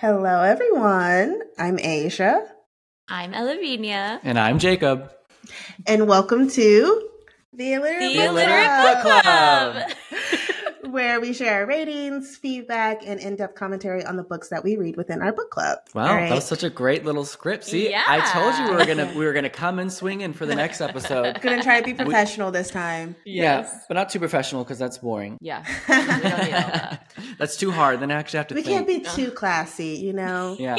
[0.00, 1.40] Hello, everyone.
[1.58, 2.46] I'm Asia,
[3.08, 4.20] I'm Elavinia.
[4.22, 5.10] And I'm Jacob.
[5.86, 7.08] and welcome to
[7.52, 9.90] the Illiterate, The Book Illiterate Club, Book Club.
[10.92, 14.96] where we share our ratings, feedback, and in-depth commentary on the books that we read
[14.96, 15.78] within our book club.
[15.94, 16.28] Wow, All right?
[16.28, 17.64] that was such a great little script.
[17.64, 20.32] See, I told you we were gonna we were gonna come and swing in swinging
[20.32, 21.38] for the next episode.
[21.42, 23.14] Gonna try to be professional this time.
[23.24, 25.36] Yeah, but not too professional because that's boring.
[25.40, 25.64] Yeah.
[25.88, 27.12] We don't need all that.
[27.38, 28.00] That's too hard.
[28.00, 28.86] Then I actually have to We think.
[28.86, 30.56] can't be too classy, you know.
[30.58, 30.76] Yeah,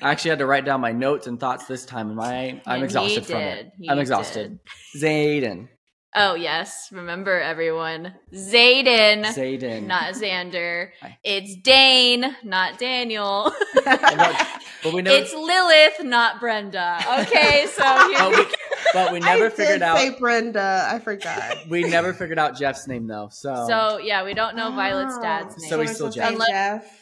[0.00, 2.76] I actually had to write down my notes and thoughts this time, and my I'm
[2.76, 3.72] And exhausted from it.
[3.78, 4.58] He I'm exhausted.
[4.96, 5.68] Xaden,
[6.14, 6.90] Oh, yes.
[6.92, 8.12] Remember, everyone.
[8.34, 9.86] Xaden, Xaden.
[9.86, 10.90] not Xander.
[11.00, 11.16] Hi.
[11.24, 13.50] It's Dain, not Daniel.
[13.84, 15.16] but, but we never.
[15.16, 16.98] it's Lilith, not Brenda.
[17.20, 18.46] Okay, so here but, we we,
[18.92, 19.96] but we never I figured did out.
[19.96, 20.86] say Brenda.
[20.90, 21.66] I forgot.
[21.70, 23.28] we never figured out Jeff's name though.
[23.32, 25.70] So, So, yeah, we don't know Violet's Oh, dad's name.
[25.70, 26.36] So we still Jeff.
[26.36, 27.01] say Jeff.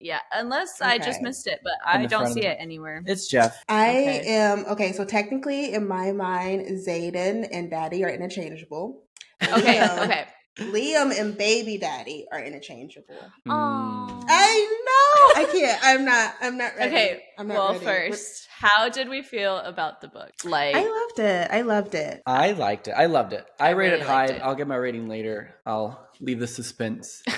[0.00, 3.02] Yeah, unless I just missed it, but I don't see it anywhere.
[3.06, 3.62] it's Jeff.
[3.68, 4.22] I Okay.
[4.34, 4.92] am okay.
[4.92, 9.04] So technically, in my mind, Xaden and Daddy are interchangeable.
[9.42, 10.24] Okay, Liam- okay.
[10.58, 13.14] Liam and Baby Daddy are interchangeable.
[13.48, 14.24] Mm.
[14.28, 15.40] I know.
[15.42, 15.80] I can't.
[15.82, 16.34] I'm not.
[16.40, 16.94] I'm not ready.
[16.94, 17.84] Okay, I'm not well, ready.
[17.84, 20.32] first, how did we feel about the book?
[20.44, 21.50] Like, I loved it.
[21.50, 22.22] I loved it.
[22.26, 22.92] I liked it.
[22.96, 23.46] I loved it.
[23.58, 24.26] I, I rated really it high.
[24.26, 24.40] it.
[24.42, 25.54] I'll get my rating later.
[25.64, 27.22] I'll leave the suspense.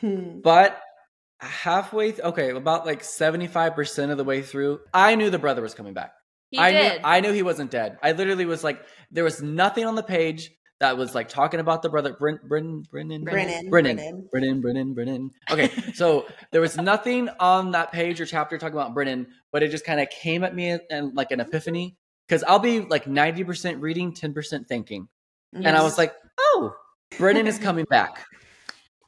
[0.00, 0.40] Hmm.
[0.42, 0.80] but
[1.42, 5.62] halfway, th- okay, about like seventy-five percent of the way through, I knew the brother
[5.62, 6.12] was coming back.
[6.50, 6.92] he I did.
[6.92, 7.00] knew.
[7.04, 7.98] I knew he wasn't dead.
[8.02, 11.82] I literally was like, there was nothing on the page that was like talking about
[11.82, 12.12] the brother.
[12.12, 13.70] Bren, Bren, Brennan, Brennan.
[13.70, 14.28] Brennan, Brennan.
[14.30, 15.30] Brennan, Brennan, Brennan.
[15.50, 19.70] Okay, so there was nothing on that page or chapter talking about Brennan, but it
[19.70, 21.48] just kind of came at me and like an mm-hmm.
[21.48, 21.96] epiphany.
[22.28, 25.08] Because I'll be like ninety percent reading, ten percent thinking.
[25.54, 26.74] And I was like, oh,
[27.18, 28.24] Brennan is coming back.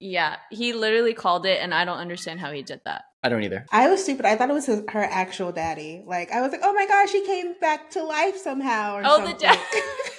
[0.06, 3.02] Yeah, he literally called it, and I don't understand how he did that.
[3.22, 3.64] I don't either.
[3.72, 4.27] I was stupid.
[4.27, 6.02] I thought it was his, her actual daddy.
[6.06, 8.96] Like I was like, oh my gosh, he came back to life somehow.
[8.96, 9.38] Or Oh, the something.
[9.48, 9.58] dad.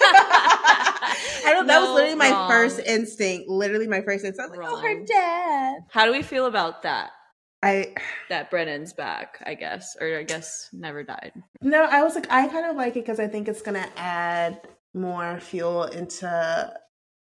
[1.46, 1.66] I don't.
[1.68, 2.50] that was No, literally my wrong.
[2.50, 3.48] first instinct.
[3.48, 4.40] Literally my first instinct.
[4.40, 5.76] I was like, oh, her dad.
[5.90, 7.10] How do we feel about that?
[7.62, 7.94] I
[8.28, 11.32] That Brennan's back, I guess, or I guess never died.
[11.62, 11.84] no.
[11.84, 14.60] I was like, I kind of like it because I think it's gonna add
[14.94, 16.72] more fuel into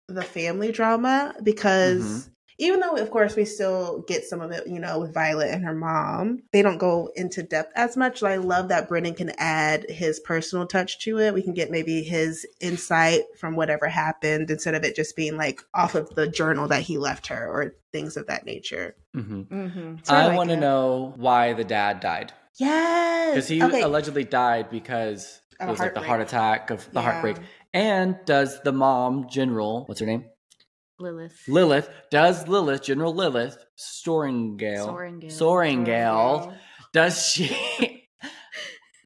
[0.07, 2.01] the family drama because.
[2.01, 2.29] Mhm.
[2.59, 5.63] Even though, of course, we still get some of it, you know, with Violet and
[5.63, 8.19] her mom, they don't go into depth as much.
[8.19, 11.33] So I love that Brennan can add his personal touch to it.
[11.33, 15.63] We can get maybe his insight from whatever happened instead of it just being like
[15.73, 18.95] off of the journal that he left her or things of that nature.
[19.13, 19.95] hmm Mm-hmm.
[20.03, 22.33] So I like want to know why the dad died.
[22.57, 23.29] Yes.
[23.31, 23.81] Because he okay.
[23.81, 27.11] allegedly died because it was like the heart attack of the Yeah.
[27.11, 27.37] heartbreak.
[27.73, 30.25] And does the mom, General, what's her name?
[30.99, 31.41] Lilith.
[31.47, 35.31] Lilith, does Lilith, General Lilith, Sorrengail, Sorrengail.
[35.31, 36.57] Sorrengail,
[36.93, 38.07] does she,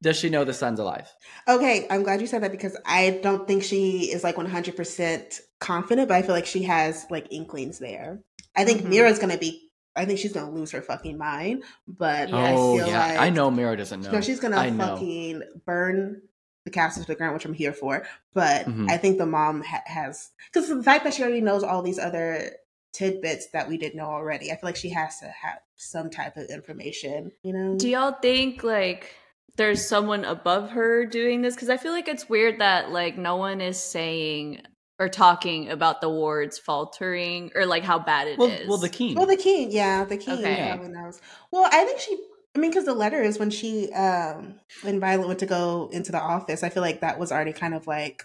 [0.02, 1.08] does she know the son's alive?
[1.48, 6.08] Okay, I'm glad you said that because I don't think she is like 100% confident,
[6.08, 8.20] but I feel like she has like inklings there.
[8.56, 8.88] I think Mhm.
[8.90, 12.36] Mira's going to be, I think she's going to lose her fucking mind, but Yeah,
[12.36, 13.18] I oh feel yeah, like.
[13.18, 14.10] I know Mira doesn't know.
[14.12, 14.86] No, she's going I to know.
[14.86, 16.22] fucking burn
[16.64, 18.06] the castle to the ground, which I'm here for.
[18.32, 18.90] But Mhm.
[18.90, 21.98] I think the mom ha- has, because the fact that she already knows all these
[21.98, 22.52] other
[22.92, 26.36] tidbits that we didn't know already, I feel like she has to have some type
[26.36, 27.76] of information, you know?
[27.76, 29.14] Do y'all think like
[29.56, 31.54] there's someone above her doing this?
[31.54, 34.62] Because I feel like it's weird that like no one is saying
[35.00, 38.38] or talking about the wards faltering or like how bad it is.
[38.38, 39.16] well, well, the king.
[39.16, 40.68] Well, the king, yeah, the king Okay.
[40.72, 41.20] probably knows.
[41.50, 42.16] Well, I think she.
[42.54, 46.12] I mean, because the letter is when she, um when Violet went to go into
[46.12, 46.62] the office.
[46.62, 48.22] I feel like that was already kind of like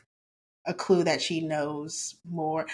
[0.65, 2.67] a clue that she knows more.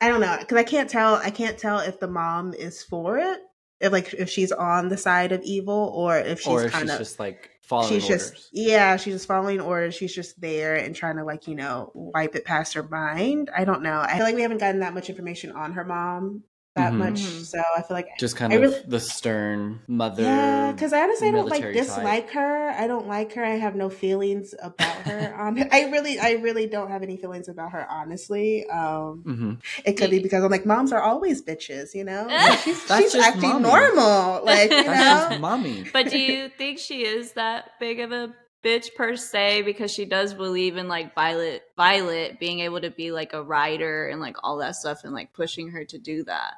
[0.00, 1.16] I don't know because I can't tell.
[1.16, 3.40] I can't tell if the mom is for it,
[3.80, 6.92] if like if she's on the side of evil, or if she's or kind she's
[6.92, 8.30] of just like following she's orders.
[8.30, 11.92] just yeah she's just following orders she's just there and trying to like you know
[11.94, 14.94] wipe it past her mind i don't know i feel like we haven't gotten that
[14.94, 16.42] much information on her mom
[16.78, 16.96] that Mhm.
[16.98, 17.44] much Mhm.
[17.44, 20.22] so i feel like just kind I of really- the stern mother.
[20.22, 21.84] yeah because i honestly don't like military type.
[21.84, 26.18] dislike her i don't like her i have no feelings about her on i really
[26.18, 29.52] i really don't have any feelings about her honestly um hmm
[29.84, 33.12] it could be because i'm like moms are always bitches you know Like, she's, she's
[33.12, 33.68] just acting mommy.
[33.68, 35.84] normal like you That's know just mommy.
[35.92, 38.32] but do you think she is that big of a
[38.64, 43.12] bitch per se because she does believe in like Violet Violet being able to be
[43.12, 46.54] like a writer and like all that stuff and like pushing her to do that.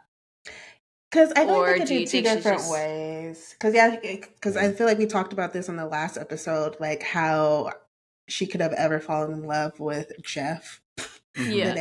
[1.11, 3.55] Because I feel Or like they could do do two different just- ways.
[3.59, 7.03] Because yeah, because I feel like we talked about this on the last episode, like
[7.03, 7.73] how
[8.29, 10.81] she could have ever fallen in love with Jeff.
[10.99, 11.07] Mhm.
[11.37, 11.75] Yeah.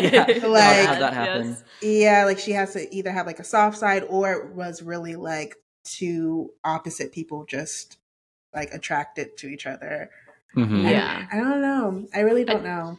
[0.00, 0.26] Yeah.
[0.46, 1.56] Like- How'd that happen?
[1.82, 5.16] Yeah, like she has to either have like a soft side or it was really
[5.16, 7.96] like two opposite people just
[8.54, 10.10] like attracted to each other.
[10.56, 10.90] Mhm.
[10.90, 11.26] Yeah.
[11.30, 12.06] I, don't know.
[12.14, 12.98] I really don't know.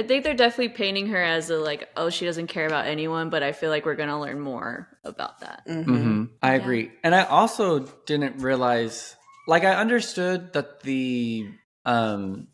[0.00, 3.28] I think they're definitely painting her as a like, oh, she doesn't care about anyone,
[3.28, 5.66] but I feel like we're gonna learn more about that.
[5.68, 5.84] Mhm.
[5.84, 6.62] hmm I Yeah.
[6.62, 6.90] agree.
[7.04, 9.14] And I also didn't realize,
[9.46, 11.50] like, I understood that the,
[11.84, 12.48] um,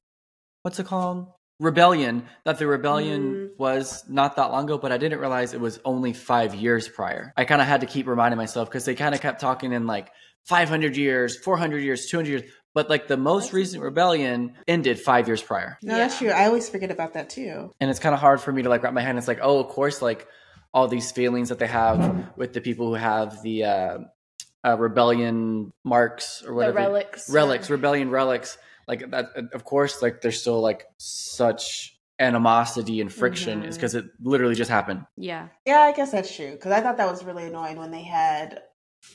[0.62, 1.28] what's it called?
[1.60, 3.50] Rebellion, that the rebellion Mm.
[3.58, 7.32] was not that long ago, but I didn't realize it was only five years prior.
[7.37, 9.87] I kind of had to keep reminding myself because they kind of kept talking in
[9.87, 10.10] like
[10.46, 12.43] 500 years, 400 years, 200 years.
[12.76, 15.78] But like the most That's- recent rebellion ended five years prior.
[15.82, 16.28] No, that's true.
[16.28, 17.73] I always forget about that too.
[17.81, 19.17] and it's kind of hard for me to like wrap my hand.
[19.19, 20.28] It's like, oh, of course, like
[20.75, 21.99] all these feelings that they have
[22.37, 23.99] with the people who have the uh,
[24.67, 27.31] uh, rebellion marks or The whatever relics.
[27.31, 28.58] relics, rebellion relics.
[28.87, 33.79] Like that, of course, like there's still like such animosity and friction is Mhm.
[33.79, 35.05] because it literally just happened.
[35.17, 35.49] Yeah.
[35.64, 36.52] Yeah, I guess that's true.
[36.52, 38.61] Because I thought that was really annoying when they had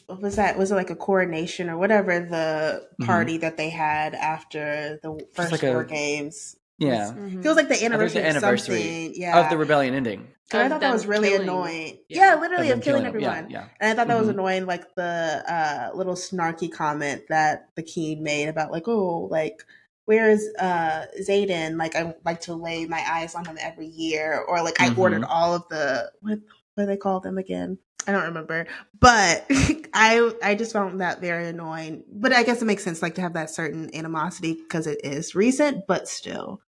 [0.07, 0.57] what was that?
[0.57, 3.05] Was it like a coronation or whatever the Mhm.
[3.05, 6.55] party that they had after the first like a- four games?
[6.77, 7.43] Yeah, Mhm.
[7.43, 9.13] Feels like the think the anniversary, anniversary of something.
[9.21, 10.27] Yeah, of the rebellion ending.
[10.49, 11.97] 'Cause I thought that was really killing- annoying.
[12.09, 12.33] yeah.
[12.33, 13.09] Yeah, literally them of killing, them.
[13.09, 13.49] everyone.
[13.49, 13.65] Yeah, yeah.
[13.79, 14.31] And I thought that was Mhm.
[14.31, 19.63] annoying, like the uh, little snarky comment that the king made about like, oh, like
[20.05, 21.77] where is uh Xaden?
[21.77, 24.97] Like I like to lay my eyes on him every year, or like I Mhm.
[24.97, 26.39] ordered all of the what
[26.73, 27.77] what do they call them again?
[28.07, 28.67] I don't remember,
[28.99, 29.45] but
[29.93, 32.03] I I just found that very annoying.
[32.11, 35.35] But I guess it makes sense, like to have that certain animosity because it is
[35.35, 36.61] recent, but still,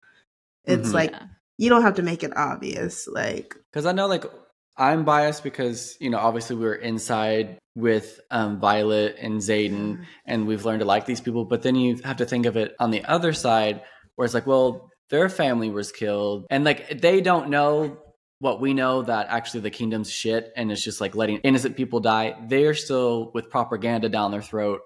[0.65, 0.93] it's Mhm.
[0.93, 1.23] like Yeah.
[1.57, 3.07] you don't have to make it obvious.
[3.07, 4.25] Like, Because I know, like,
[4.77, 10.47] I'm biased because you know, obviously, we were inside with um, Violet and Xaden, and
[10.47, 11.45] we've learned to like these people.
[11.45, 13.81] But then you have to think of it on the other side,
[14.15, 17.97] where it's like, well, their family was killed, and like they don't know
[18.41, 21.99] what we know that actually the kingdom's shit, and it's just like letting innocent people
[22.01, 22.35] die.
[22.47, 24.81] They're still with propaganda down their throat,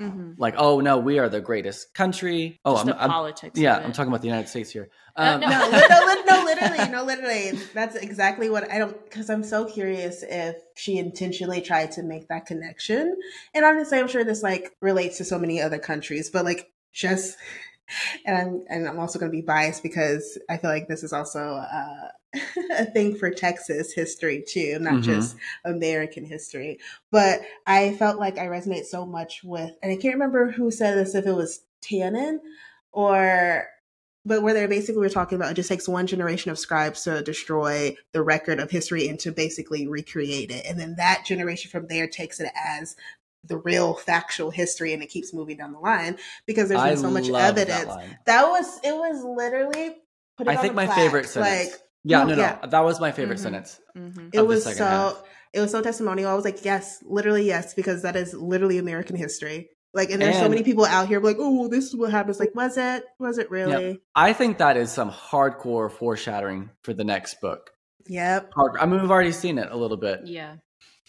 [0.00, 0.34] Mhm.
[0.38, 2.58] like, oh no, we are the greatest country.
[2.64, 3.56] Oh, I'm, I'm- politics.
[3.60, 3.76] yeah.
[3.76, 4.88] I'm talking about the United States here.
[5.16, 5.48] Um, no.
[5.48, 7.52] no, no, no, literally, no, literally.
[7.74, 9.04] That's exactly what I don't.
[9.04, 13.16] Because I'm so curious if she intentionally tried to make that connection.
[13.54, 17.36] And honestly, I'm sure this like relates to so many other countries, but like just.
[18.24, 21.12] And I'm and I'm also going to be biased because I feel like this is
[21.12, 22.08] also uh,
[22.78, 25.02] a thing for Texas history too, not Mhm.
[25.02, 26.78] just American history.
[27.10, 30.96] But I felt like I resonate so much with, and I can't remember who said
[30.98, 32.38] this, if it was Tannen
[32.92, 33.66] or
[34.26, 37.20] but where they basically were talking about it just takes one generation of scribes to
[37.22, 41.86] destroy the record of history and to basically recreate it and then that generation from
[41.88, 42.96] there takes it as
[43.46, 46.16] the real factual history and it keeps moving down the line
[46.46, 49.96] because there's been I so much love that evidence that, was it was literally
[50.38, 51.72] I think my favorite sentence.
[51.72, 52.66] like yeah, no, no, no, yeah.
[52.66, 53.42] that was my favorite Mhm.
[53.42, 53.80] sentence.
[53.96, 54.28] Mhm.
[54.28, 55.22] it the was second so half.
[55.52, 59.16] it was so testimonial i was like yes literally yes because that is literally american
[59.16, 62.40] history like and there's so many people out here like oh this is what happens
[62.40, 67.04] like was it was it really I think that is some hardcore foreshadowing for the
[67.04, 67.70] next book.
[68.06, 70.20] yep Hard, I mean, we've already seen it a little bit.
[70.24, 70.56] Yeah.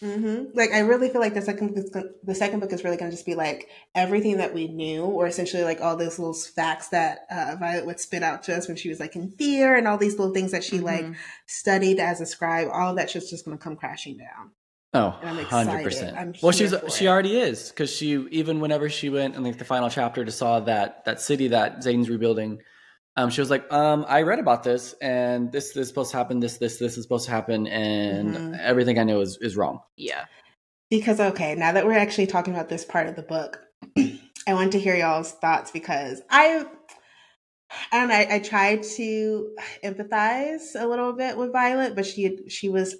[0.00, 2.84] Hmm Like I really feel like the second book is gonna, the second book is
[2.84, 6.18] really going to just be like everything that we knew, or essentially like all those
[6.18, 9.30] little facts that uh, Violet would spit out to us when she was like in
[9.32, 11.16] fear, and all these little things that she like Mhm.
[11.46, 12.68] studied as a scribe.
[12.70, 14.50] All of that shit's just going to come crashing down.
[14.94, 15.92] Oh, And I'm excited.
[15.92, 16.16] 100%.
[16.16, 17.08] I'm well, she's she it.
[17.08, 20.60] already is because she even whenever she went in like the final chapter to saw
[20.60, 22.60] that that city that Zane's rebuilding,
[23.16, 26.16] um, she was like, um, I read about this and this this is supposed to
[26.18, 28.60] happen, this this this is supposed to happen, and Mhm.
[28.60, 29.80] everything I know is is wrong.
[29.96, 30.26] Yeah.
[30.90, 33.60] Because okay, now that we're actually talking about this part of the book,
[33.98, 36.64] I want to hear y'all's thoughts because I
[37.90, 39.50] I don't know, I, I tried to
[39.82, 42.94] empathize a little bit with Violet, but she she was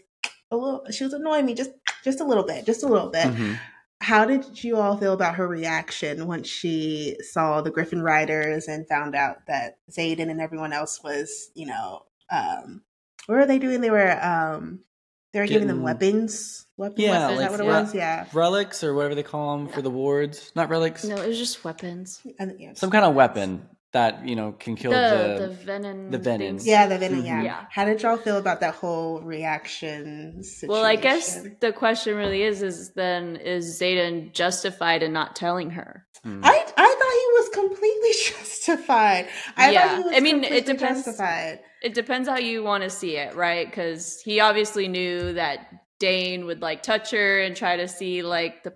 [0.50, 1.70] a little she was annoying me just
[2.04, 3.26] just a little bit, just a little bit.
[3.26, 3.58] Mhm.
[4.06, 8.86] How did you all feel about her reaction once she saw the Griffin Riders and
[8.88, 12.82] found out that Xaden and everyone else was, you know, um
[13.26, 13.80] what were they doing?
[13.80, 14.78] They were um
[15.32, 16.66] they were giving them Getting- weapons.
[16.76, 17.00] Weapons?
[17.00, 17.80] Yeah, is that like- what it yeah.
[17.82, 17.94] was?
[17.94, 18.26] Yeah.
[18.32, 21.64] Relics or whatever they call them for the wards, not relics, No, it was just
[21.64, 22.20] weapons.
[22.38, 22.72] I think, yeah.
[22.74, 25.46] some kind of weapon that you know can kill the, the.
[25.48, 26.10] the venom.
[26.10, 26.40] the venom.
[26.40, 26.66] things.
[26.66, 27.24] Yeah, the venom.
[27.24, 27.42] Yeah.
[27.42, 27.64] Yeah.
[27.70, 30.42] How did y'all feel about that whole reaction?
[30.42, 30.68] Situation?
[30.72, 35.70] Well, I guess the question really is: is then is Xaden justified in not telling
[35.70, 36.06] her?
[36.22, 36.40] Hmm.
[36.44, 39.28] I I thought he was completely justified.
[39.56, 39.88] I Yeah.
[39.88, 41.60] thought he was I mean, it depends- Justified.
[41.82, 43.66] It depends how you want to see it, right?
[43.66, 45.58] Because he obviously knew that
[46.00, 48.74] Dain would like touch her and try to see like the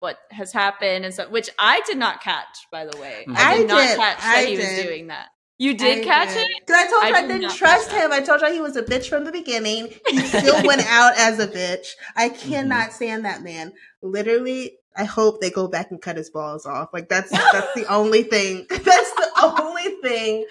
[0.00, 3.24] what has happened and stuff, which I did not catch, by the way.
[3.28, 3.36] Mhm.
[3.36, 3.96] I did I not did.
[3.96, 5.28] catch that I he was doing that.
[5.58, 6.38] You did I catch did.
[6.38, 6.66] it?
[6.66, 8.12] 'Cause I told I you I, did didn't trust him.
[8.12, 9.94] I told you he was a bitch from the beginning.
[10.08, 11.88] He still went out as a bitch.
[12.16, 13.72] I cannot stand that man.
[14.02, 16.90] Literally, I hope they go back and cut his balls off.
[16.92, 18.66] Like that's that's the only thing.
[18.70, 20.46] That's the only thing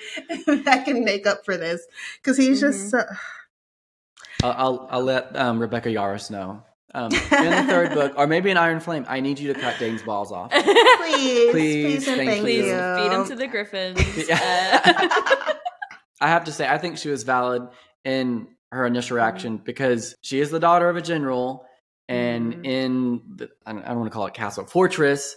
[0.65, 1.85] that can make up for this
[2.17, 2.89] because he's just.
[2.89, 3.03] So,
[4.43, 6.63] I'll, I'll, I'll let um, Rebecca Yarros know.
[6.93, 7.19] Um, in
[7.51, 10.31] the third book, or maybe in Iron Flame, I need you to cut Dain's balls
[10.31, 10.51] off.
[10.51, 12.95] please, Please, please, and thank thank Please you.
[12.97, 13.99] feed him to the griffins.
[14.27, 14.81] Yeah.
[14.83, 15.53] Uh,
[16.21, 17.63] I have to say, I think she was valid
[18.03, 21.65] in her initial reaction because she is the daughter of a general,
[22.09, 22.65] and Mhm.
[22.65, 25.35] in the, I don't, I don't want to call it castle fortress,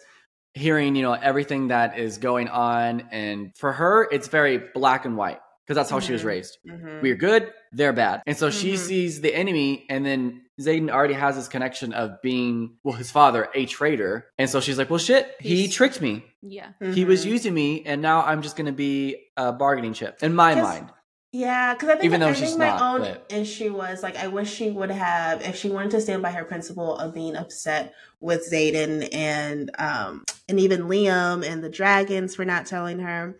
[0.55, 5.17] hearing you know everything that is going on, and for her, it's very black and
[5.17, 6.27] white because that's how she was Mhm.
[6.27, 6.59] raised.
[6.67, 7.01] Mhm.
[7.03, 8.79] We're good, they're bad, and so she Mhm.
[8.79, 13.49] sees the enemy, and then Xaden already has this connection of being well, his father,
[13.55, 16.25] a traitor, and so she's like, well, shit, he tricked me.
[16.47, 16.69] yeah.
[16.93, 17.31] He was Mhm.
[17.31, 20.91] using me, and now I'm just going to be a bargaining chip in my mind.
[21.33, 24.05] Yeah, because I think, Even though I she's think my not, own but- issue was
[24.05, 27.13] like I wish she would have if she wanted to stand by her principle of
[27.15, 33.01] being upset with Xaden and um and even Liam and the dragons for not telling
[33.01, 33.35] her.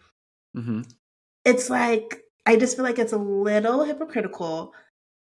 [0.57, 0.81] hmm
[1.45, 4.75] It's like I just feel like it's a little hypocritical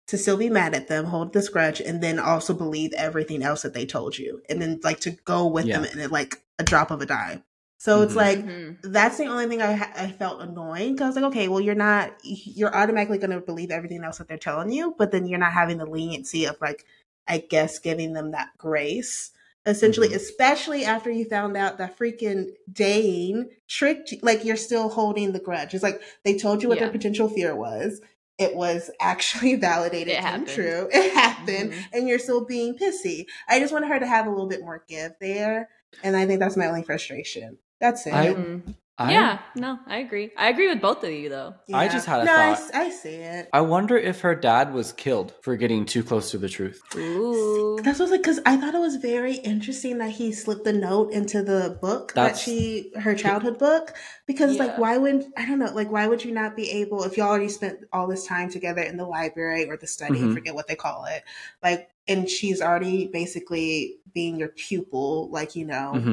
[0.09, 3.63] to still be mad at them, hold this grudge, and then also believe everything else
[3.63, 5.81] that they told you, and then like to go with Yeah.
[5.81, 7.45] them in like a drop of a dime.
[7.79, 8.17] So it's Mhm.
[8.17, 8.79] like Mhm.
[8.83, 11.61] that's the only thing I, ha- I felt annoying because I was like, okay, well,
[11.61, 15.27] you're not, you're automatically going to believe everything else that they're telling you, but then
[15.27, 16.85] you're not having the leniency of like,
[17.27, 19.31] I guess, giving them that grace.
[19.67, 20.15] Essentially, Mhm.
[20.17, 25.39] especially after you found out that freaking Dain tricked you, like you're still holding the
[25.39, 25.75] grudge.
[25.75, 26.85] It's like they told you what Yeah.
[26.85, 28.01] their potential fear was.
[28.39, 30.49] It was actually validated It and happened.
[30.49, 30.89] true.
[30.91, 31.85] It happened, Mhm.
[31.93, 33.27] and you're still being pissy.
[33.49, 35.69] I just wanted her to have a little bit more give there,
[36.03, 37.59] and I think that's my only frustration.
[37.81, 38.15] That's it.
[38.15, 38.75] I- Mhm.
[39.01, 40.31] I, yeah, no, I agree.
[40.37, 41.55] I agree with both of you though.
[41.73, 42.63] I just had a no, I thought.
[42.65, 43.49] s- I, see it.
[43.53, 46.83] I wonder if her dad was killed for getting too close to the truth.
[46.97, 47.79] Ooh.
[47.83, 50.65] That's what I was like because I thought it was very interesting that he slipped
[50.65, 53.95] the note into the book That's- that she her childhood book
[54.27, 57.17] because like why would I don't know like why would you not be able if
[57.17, 60.35] you already spent all this time together in the library or the study I Mhm.
[60.35, 61.23] forget what they call it
[61.63, 66.05] like and she's already basically being your pupil like you know Because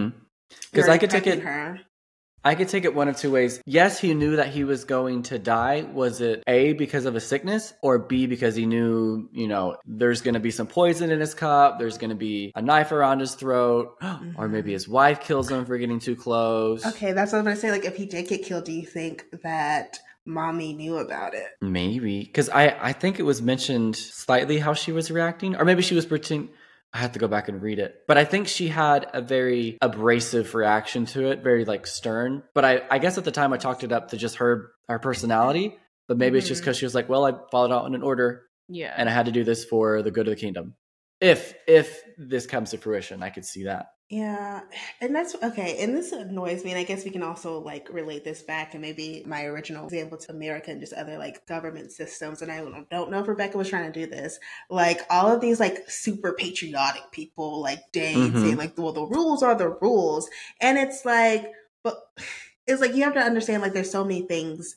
[0.73, 0.91] you're Mm-hmm.
[0.91, 1.39] I could take it.
[1.41, 1.81] her
[2.47, 3.61] I could take it one of two ways.
[3.65, 5.85] Yes, he knew that he was going to die.
[5.91, 10.21] Was it A because of a sickness or B because he knew, you know, there's
[10.21, 13.19] going to be some poison in his cup, there's going to be a knife around
[13.19, 14.49] his throat, or mm-hmm.
[14.49, 16.85] maybe his wife kills him for getting too close.
[16.85, 19.25] okay that's what I'm gonna say like if he did get killed do you think
[19.43, 24.73] that mommy knew about it Maybe because I I think it was mentioned slightly how
[24.73, 26.49] she was reacting, or maybe she was pretending.
[26.93, 29.77] I have to go back and read it, but I think she had a very
[29.81, 32.43] abrasive reaction to it, very like stern.
[32.55, 34.99] But I I guess at the time I talked it up to just her her
[34.99, 35.77] personality,
[36.07, 36.65] but maybe it's just mm-hmm.
[36.65, 38.93] because she was like, well, I followed out in an order, Yeah.
[38.95, 40.75] and I had to do this for the good of the kingdom.
[41.19, 43.87] If if this comes to fruition, I could see that.
[44.09, 44.61] Yeah,
[45.01, 45.83] and that's okay.
[45.83, 46.71] And this annoys me.
[46.71, 50.17] And I guess we can also like relate this back and maybe my original example
[50.19, 52.41] to America and just other like government systems.
[52.41, 54.39] And I don't know if Rebecca was trying to do this.
[54.69, 58.39] Like all of these like super patriotic people, like Dain Mhm.
[58.39, 60.29] saying like, well, the rules are the rules.
[60.61, 61.51] And it's like,
[61.83, 61.97] but
[62.65, 64.75] it's like you have to understand like there's so many things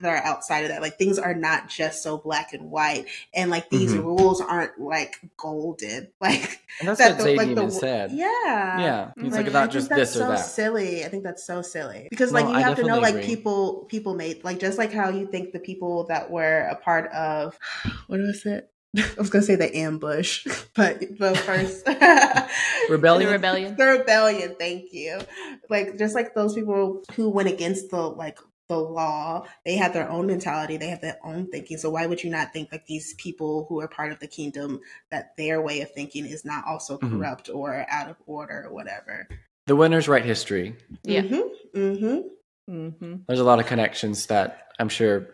[0.00, 0.82] that are outside of that.
[0.82, 3.06] Like things are not just so black and white.
[3.34, 4.02] And like these Mhm.
[4.04, 6.08] rules aren't like golden.
[6.20, 8.10] Like And that's that what the- Zayn like the said.
[8.12, 8.26] Yeah.
[8.80, 10.36] Yeah, he's Like, like, I not think just that's this so or that.
[10.38, 11.04] silly.
[11.04, 13.26] I think that's so silly because No, like you have to know like agree.
[13.26, 17.10] people people made like just like how you think the people that were a part
[17.12, 17.58] of
[18.08, 18.70] what was it?
[18.96, 21.86] I was gonna say the ambush, but the first
[22.90, 23.26] Rebellion?
[23.28, 23.76] The rebellion.
[23.76, 24.56] the rebellion.
[24.58, 25.20] Thank you.
[25.68, 28.38] Like just like those people who went against the like
[28.70, 31.76] the law, they have their own mentality, they have their own thinking.
[31.76, 34.80] So why would you not think like these people who are part of the kingdom
[35.10, 37.10] that their way of thinking is not also Mhm.
[37.18, 39.28] corrupt or out of order or whatever?
[39.66, 40.76] The winners write history.
[41.02, 41.22] Yeah.
[41.22, 41.78] Mm-hmm.
[41.78, 42.72] Mm-hmm.
[42.72, 43.14] Mm-hmm.
[43.26, 45.26] There's a lot of connections that I'm sure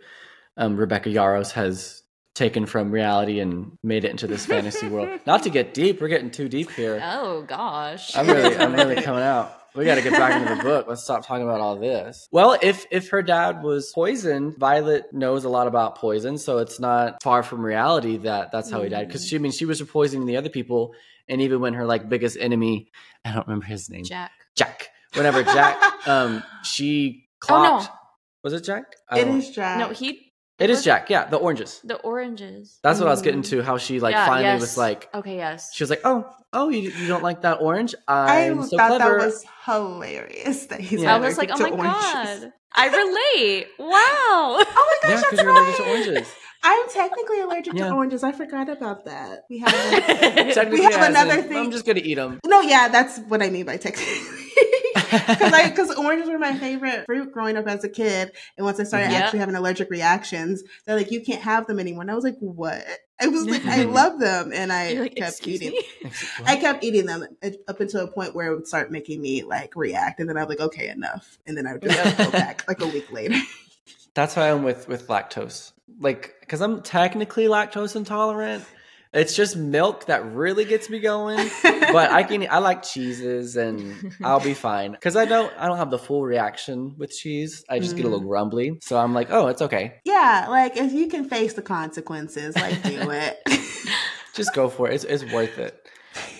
[0.57, 2.03] um, Rebecca Yarros has
[2.35, 5.21] taken from reality and made it into this fantasy world.
[5.27, 7.01] Not to get deep, we're getting too deep here.
[7.05, 8.17] Oh gosh.
[8.17, 9.53] I'm really, I'm really coming out.
[9.77, 10.87] We got to get back into the book.
[10.89, 12.29] Let's stop talking about all this.
[12.33, 16.81] Well, if if her dad was poisoned, Violet knows a lot about poison, so it's
[16.81, 19.07] not far from reality that that's how he died.
[19.07, 20.95] Because she, I mean, she was poisoning the other people,
[21.29, 22.91] and even when her like biggest enemy,
[23.25, 24.31] I don't remember his name, Jack.
[24.57, 24.89] Jack.
[25.15, 25.77] Whenever Jack,
[26.09, 27.69] um, she Oh, no.
[27.79, 27.89] clocked.
[28.43, 28.85] Was it Jack?
[29.11, 29.79] I It don't- is Jack.
[29.79, 30.26] No, he
[30.59, 31.11] It is Jack.
[31.11, 31.81] Yeah, the oranges.
[31.85, 32.79] The oranges.
[32.83, 33.49] That's what I was getting Mm.
[33.51, 33.63] to.
[33.63, 34.61] How she like Yeah, finally yes.
[34.63, 35.71] was like, Okay, yes.
[35.75, 37.95] she was like, oh, oh, you, you don't like that orange?
[38.09, 39.19] I I'm so thought clever.
[39.19, 41.15] that was hilarious that he's Yeah.
[41.15, 42.41] I was like, allergic oh to my oranges.
[42.45, 43.67] god, I relate.
[43.79, 44.65] Wow.
[44.79, 45.91] Oh my yeah, gosh, because that's you're allergic to right.
[45.91, 46.29] oranges.
[46.63, 47.89] I'm technically allergic Yeah.
[47.89, 48.25] to oranges.
[48.25, 49.41] I forgot about that.
[49.51, 52.41] We have Technically, have as in, another thing- I'm just gonna eat them.
[52.47, 54.36] no, yeah, that's what I mean by technically.
[55.29, 58.81] Because I because oranges were my favorite fruit growing up as a kid, and once
[58.81, 59.23] I started Yep.
[59.25, 62.03] actually having allergic reactions, they're like, you can't have them anymore.
[62.03, 62.83] And I was like, what?
[63.21, 65.71] I was like, I love them, and I like, kept eating.
[65.71, 66.11] me.
[66.47, 67.27] I kept eating them
[67.69, 70.49] up until a point where it would start making me like react, and then I'm
[70.49, 72.25] like, okay, enough, and then I would just Yeah.
[72.25, 73.37] go back like a week later.
[74.15, 75.73] That's why I'm with with lactose.
[76.01, 78.65] Like, because I'm technically lactose intolerant.
[79.17, 81.51] It's just milk that really gets me going.
[81.63, 82.47] But I can.
[82.51, 84.93] I like cheeses, and I'll be fine.
[84.93, 85.53] Because I don't.
[85.59, 87.65] I don't have the full reaction with cheese.
[87.71, 88.13] I just get a Mm.
[88.13, 88.79] little grumbly.
[88.83, 89.95] So I'm like, oh, it's okay.
[90.05, 93.39] yeah, like if you can face the consequences, like do it.
[94.35, 94.95] Just go for it.
[94.97, 95.75] It's it's worth it.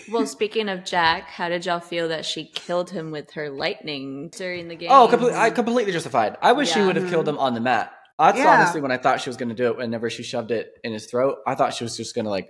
[0.09, 4.29] Well, speaking of Jack, how did y'all feel that she killed him with her lightning
[4.29, 4.89] during the game?
[4.91, 6.37] Oh, complete, I completely justified.
[6.41, 7.91] I wish she would have killed him on the mat.
[8.19, 8.53] That's Yeah.
[8.55, 9.77] honestly when I thought she was going to do it.
[9.77, 12.49] Whenever she shoved it in his throat, I thought she was just going to like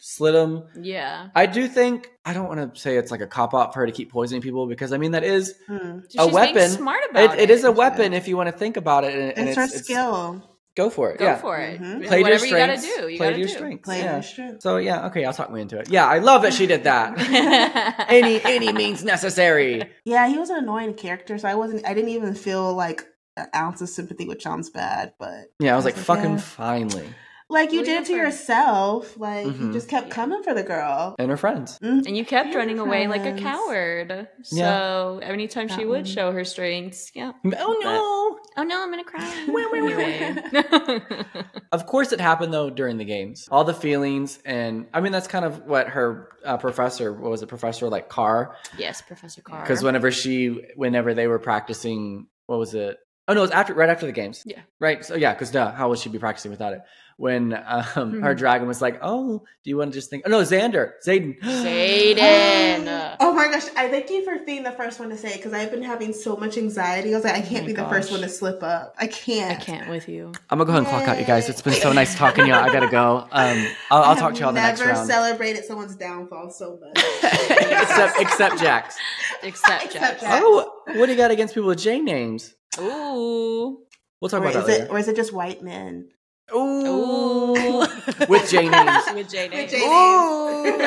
[0.00, 0.64] slit him.
[0.80, 1.28] Yeah.
[1.34, 3.86] I do think I don't want to say it's like a cop out for her
[3.86, 6.02] to keep poisoning people because I mean that is Mm.
[6.10, 6.68] She's a being weapon.
[6.70, 7.40] smart about it.
[7.40, 9.14] it is a weapon if you want to think about it.
[9.14, 10.50] And, and It's, it's, her it's- skill.
[10.76, 11.18] Go for it.
[11.20, 11.36] Go yeah.
[11.36, 11.80] for it.
[11.80, 12.04] Mhm.
[12.04, 12.96] Play to your Whatever you gotta strengths.
[13.00, 13.54] do, you play gotta your do.
[13.54, 13.84] strengths.
[13.84, 14.12] Play yeah.
[14.14, 14.62] your strength.
[14.62, 15.88] So yeah, okay, I'll talk me into it.
[15.88, 17.14] Yeah, I love that she did that.
[18.08, 19.82] any any means necessary.
[20.04, 21.86] Yeah, he was an annoying character, so I wasn't.
[21.86, 23.04] I didn't even feel like
[23.36, 26.30] an ounce of sympathy with John's bad, but Yeah, I was I like, like, fucking
[26.32, 26.36] yeah.
[26.38, 27.08] finally.
[27.50, 29.16] Like you did it to you're yourself.
[29.18, 29.72] Like you Mhm.
[29.72, 30.14] just kept Yeah.
[30.14, 31.14] coming for the girl.
[31.18, 31.78] And her friends.
[31.80, 32.06] Mm.
[32.06, 33.42] and you kept Your running away like a friends.
[33.42, 34.28] coward.
[34.50, 34.64] Yeah.
[34.78, 36.04] So anytime she That would one.
[36.04, 37.32] show her strengths, yeah.
[37.58, 38.38] Oh no.
[38.56, 39.24] Oh no, I'm gonna cry.
[41.72, 43.48] Of course, it happened though during the games.
[43.50, 47.42] All the feelings, and I mean that's kind of what her uh, professor, what was
[47.42, 48.56] it, Professor like Carr?
[48.78, 49.60] yes, Professor Carr.
[49.62, 52.98] Because whenever she, whenever they were practicing, what was it?
[53.26, 54.42] Oh no, it was after, right after the games.
[54.44, 54.60] Yeah.
[54.80, 55.04] Right.
[55.04, 56.80] So yeah, because duh, how would she be practicing without it?
[57.16, 58.38] When um, her Mhm.
[58.38, 63.16] dragon was like, "Oh, do you want to just think?" Oh no, Xander, Xaden, Xaden.
[63.20, 63.66] Oh my gosh!
[63.76, 66.12] I thank you for being the first one to say it because I've been having
[66.12, 67.12] so much anxiety.
[67.12, 68.94] I was like, I can't my be the first one to slip up.
[68.98, 69.52] I can't.
[69.52, 70.32] I can't with you.
[70.50, 71.48] I'm gonna go ahead and clock out, you guys.
[71.48, 72.54] It's been so nice talking to you.
[72.56, 73.28] I gotta go.
[73.30, 75.08] Um, I'll, I I'll talk to you all the next Never round.
[75.08, 77.04] celebrated someone's downfall so much.
[77.24, 78.96] except, except Jax.
[79.42, 80.20] Except Except Jack.
[80.20, 80.42] Jack.
[80.44, 82.54] Oh, what do you got against people with J names?
[82.80, 83.78] Ooh.
[84.20, 86.08] We'll talk or about is that it, or is it just white men?
[86.54, 87.56] Ooh.
[87.56, 87.80] Ooh.
[88.28, 89.04] With J names.
[89.14, 89.70] With J names.
[89.70, 90.78] J Ooh.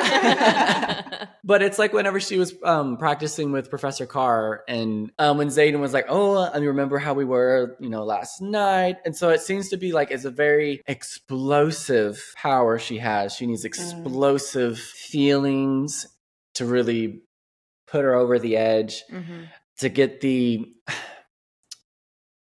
[1.44, 5.80] But it's like whenever she was um, practicing with Professor Carr, and um, when Xaden
[5.80, 9.40] was like, "Oh, I remember how we were, you know, last night," and so it
[9.40, 13.34] seems to be like it's a very explosive power she has.
[13.34, 16.06] She needs explosive feelings
[16.56, 17.22] to really
[17.88, 19.48] put her over the edge Mhm.
[19.78, 20.66] to get the.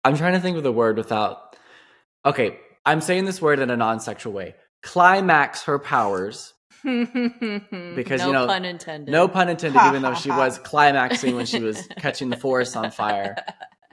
[0.03, 1.55] I'm trying to think of the word without.
[2.25, 4.55] Okay, I'm saying this word in a non-sexual way.
[4.81, 6.53] Climax her powers.
[6.83, 9.11] because you no know, pun intended.
[9.11, 12.91] No pun intended, even though she was climaxing when she was catching the forest on
[12.91, 13.37] fire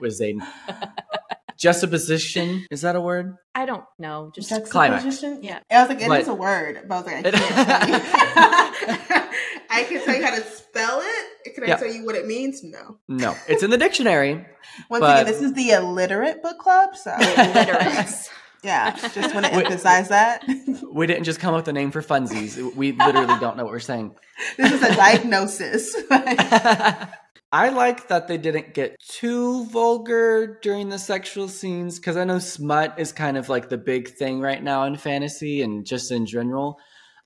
[0.01, 0.45] with Xaden.
[1.61, 3.35] Juxtaposition, is that a word?
[3.53, 4.31] I don't know.
[4.33, 5.03] Just climax.
[5.03, 5.43] Juxtaposition?
[5.43, 5.59] Yeah.
[5.69, 9.19] I was like, it is But- a word, but I was like, I can't tell
[9.21, 9.23] you.
[9.69, 11.53] I can tell you how to spell it.
[11.53, 11.75] Can I Yeah.
[11.77, 12.63] tell you what it means?
[12.63, 12.97] No.
[13.07, 14.33] No, it's in the dictionary.
[14.89, 18.29] Once But- again, this is the illiterate book club, so illiterates.
[18.63, 19.65] yeah, just want to Wait.
[19.67, 20.43] emphasize that.
[20.91, 22.57] We didn't just come up with a name for funsies.
[22.75, 24.15] We literally don't know what we're saying.
[24.57, 25.95] this is a diagnosis.
[27.53, 32.39] I like that they didn't get too vulgar during the sexual scenes because I know
[32.39, 36.25] smut is kind of like the big thing right now in fantasy and just in
[36.25, 36.79] general.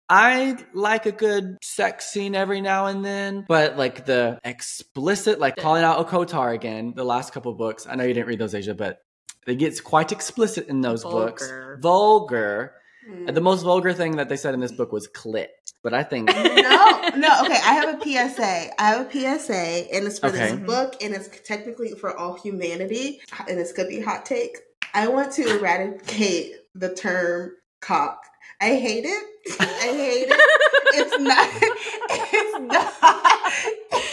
[0.10, 5.58] I like a good sex scene every now and then, but like the explicit, like
[5.58, 7.88] calling out ACOTAR again, the last couple books.
[7.88, 9.00] I know you didn't read those, Asia, but
[9.48, 11.52] it gets quite explicit in those books.
[11.80, 12.74] Vulgar.
[13.08, 13.32] Vulgar.
[13.32, 13.36] Mm.
[13.36, 15.48] The most vulgar thing that they said in this book was clit,
[15.84, 17.42] but I think no, no.
[17.44, 18.82] Okay, I have a PSA.
[18.82, 20.52] I have a PSA, and it's for Okay.
[20.52, 24.58] this book, and it's technically for all humanity, and this could be hot take.
[24.94, 28.24] I want to eradicate the term cock.
[28.62, 29.24] I hate it.
[29.60, 30.42] I hate it.
[30.98, 31.50] It's not.
[32.10, 32.94] It's not.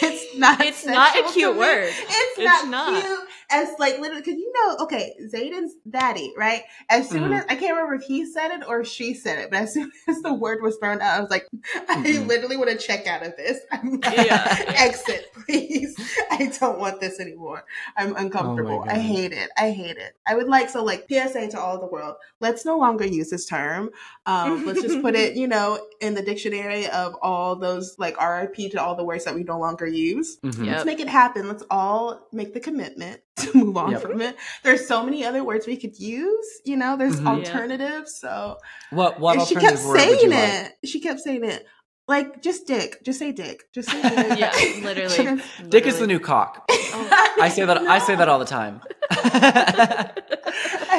[0.04, 0.60] It's not.
[0.64, 1.88] It's not a cute word.
[1.88, 3.02] It's, It's not, not.
[3.02, 3.28] cute.
[3.50, 6.62] As like literally, because you know, okay, Xaden's daddy, right?
[6.88, 7.38] As soon Mhm.
[7.38, 9.92] as I can't remember if he said it or she said it, but as soon
[10.08, 11.46] as the word was thrown out, I was like,
[11.88, 12.26] I Mhm.
[12.26, 13.58] literally want to check out of this.
[13.70, 14.56] I'm like, Yeah.
[14.76, 15.94] exit, please.
[16.30, 17.64] I I don't want this anymore.
[17.96, 18.84] I'm uncomfortable.
[18.88, 19.50] I hate it.
[19.56, 20.16] I hate it.
[20.26, 22.16] I would like so like PSA to all the world.
[22.40, 23.90] Let's no longer use this term.
[24.26, 28.70] Um, let's just put it, you know, in the dictionary of all those like RIP
[28.72, 30.38] to all the words that we no longer use.
[30.44, 30.66] Mhm.
[30.66, 30.74] Yep.
[30.74, 31.48] Let's make it happen.
[31.48, 34.02] Let's all make the commitment to move on Yep.
[34.02, 34.36] from it.
[34.62, 36.46] There's so many other words we could use.
[36.64, 37.26] You know, there's Mhm.
[37.28, 38.14] Alternatives.
[38.20, 38.58] So
[38.90, 40.30] What what and she kept alternative word would you saying
[40.62, 40.72] like?
[40.82, 40.88] it.
[40.88, 41.66] She kept saying it.
[42.08, 43.02] Like just dick.
[43.04, 43.62] Just say dick.
[43.72, 44.38] Just say dick.
[44.38, 45.16] Yeah, literally.
[45.38, 46.64] Just- Dick is the new cock.
[46.70, 47.08] Oh.
[47.40, 47.78] I say that.
[47.78, 48.80] I say that all the time.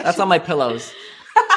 [0.04, 0.92] That's on my pillows.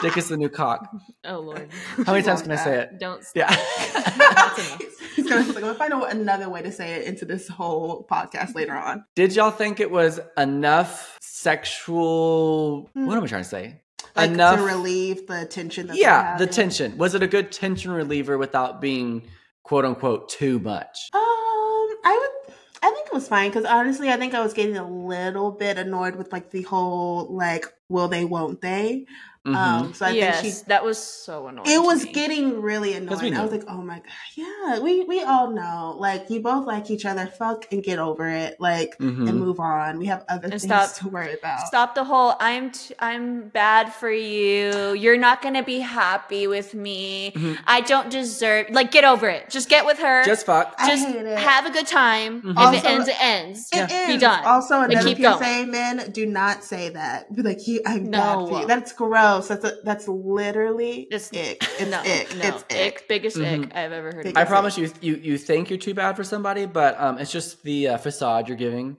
[0.02, 0.88] Dick is the new cock.
[1.24, 1.68] Oh lord.
[2.04, 3.00] How many I times love can I say it?
[3.00, 3.48] Don't Yeah.
[3.94, 4.82] That's enough.
[5.16, 8.06] He's gonna, like, I'm gonna find out another way to say it into this whole
[8.08, 9.04] podcast later on.
[9.16, 12.90] Did y'all think it was enough sexual?
[12.92, 13.82] What am I trying to say?
[14.14, 14.58] Like enough.
[14.58, 15.88] to relieve the tension.
[15.88, 16.96] That yeah, the tension.
[16.96, 19.22] Was it a good tension reliever without being
[19.64, 20.96] quote unquote too much?
[21.12, 22.54] Um, I would.
[22.82, 25.76] I think it was fine because honestly, I think I was getting a little bit
[25.76, 29.06] annoyed with like the whole like will they won't they.
[29.46, 29.54] Mhm.
[29.56, 31.68] Um, so I yes, think she that was so annoying.
[31.70, 32.12] It was me.
[32.12, 33.36] getting really annoying.
[33.36, 34.04] I was like, oh my god,
[34.34, 35.94] yeah, we we all know.
[35.98, 37.26] Like you both like each other.
[37.26, 38.56] Fuck and get over it.
[38.60, 39.28] Like Mhm.
[39.28, 39.98] and move on.
[39.98, 41.60] We have other things stop- to worry about.
[41.68, 44.92] Stop the whole I'm t- I'm bad for you.
[44.94, 47.32] You're not going to be happy with me.
[47.36, 47.58] Mhm.
[47.66, 49.48] I don't deserve like get over it.
[49.50, 50.24] Just get with her.
[50.24, 50.74] Just fuck.
[50.78, 51.38] I just hate it.
[51.38, 52.42] have a good time.
[52.42, 52.50] Mhm.
[52.52, 53.68] If Also- it ends, it ends.
[53.72, 54.06] It Yeah.
[54.08, 54.44] Be done.
[54.44, 55.70] Also, another keep PSA, going.
[55.70, 57.32] men, do not say that.
[57.34, 58.18] Be like, you, I'm No.
[58.18, 58.66] bad for you.
[58.66, 59.35] That's gross.
[59.40, 61.62] That's a, that's literally It's- ick.
[61.78, 62.36] It's no, ick.
[62.36, 63.08] no, It's ick.
[63.08, 63.64] biggest Mhm.
[63.66, 64.24] ick I've ever heard.
[64.24, 64.38] Big of.
[64.38, 64.48] I ick.
[64.48, 67.88] promise you, you you think you're too bad for somebody, but um, it's just the
[67.88, 68.96] uh, facade you're giving.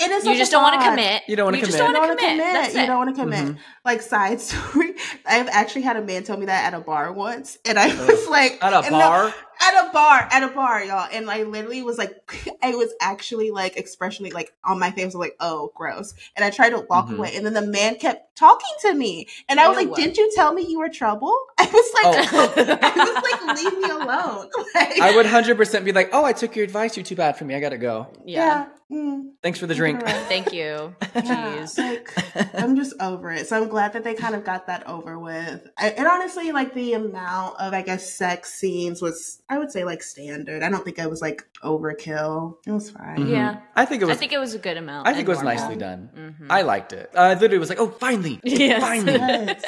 [0.00, 0.24] It is.
[0.26, 1.22] You a just don't want to commit.
[1.28, 1.94] You don't wanna You just commit.
[1.94, 2.38] don't You don't want to commit.
[2.44, 2.52] commit.
[2.62, 2.86] That's You it.
[2.86, 3.44] don't want to commit.
[3.56, 3.58] Mhm.
[3.84, 7.56] Like side story, I've actually had a man tell me that at a bar once,
[7.64, 10.82] and I was like, At a and no- bar, at a bar, at a bar,
[10.84, 12.14] y'all, and I literally was like,
[12.62, 16.50] I was actually like expressionally like on my face, was like, oh, gross, and I
[16.50, 17.18] tried to walk Mhm.
[17.18, 19.86] away, and then the man kept talking to me, and I was Ew.
[19.88, 21.34] like, didn't you tell me you were trouble?
[21.58, 22.52] I was like, Oh.
[22.82, 24.48] I was like, leave me alone.
[24.74, 26.96] Like, I would hundred percent be like, "Oh, I took your advice.
[26.96, 27.54] You're too bad for me.
[27.54, 28.06] I gotta go.
[28.24, 28.66] Yeah.
[28.90, 28.96] yeah.
[28.96, 30.14] mm, Thanks for the drink." right.
[30.26, 30.94] Thank you.
[31.14, 32.14] Yeah, like
[32.54, 33.46] I'm just over it.
[33.48, 35.68] So I'm glad that they kind of got that over with.
[35.78, 39.84] I, and honestly, like the amount of I guess sex scenes was, I would say,
[39.84, 40.62] like standard.
[40.62, 42.54] I don't think I was like overkill.
[42.66, 43.18] It was fine.
[43.18, 43.30] Mhm.
[43.30, 43.60] Yeah.
[43.74, 44.16] I think it was.
[44.16, 45.08] I think it was a good amount.
[45.08, 46.06] I think it was and nicely normal.
[46.14, 46.34] done.
[46.40, 46.46] Mhm.
[46.50, 47.10] I liked it.
[47.16, 48.80] I literally was like, "Oh, finally, Yes.
[48.80, 49.62] finally." Yes.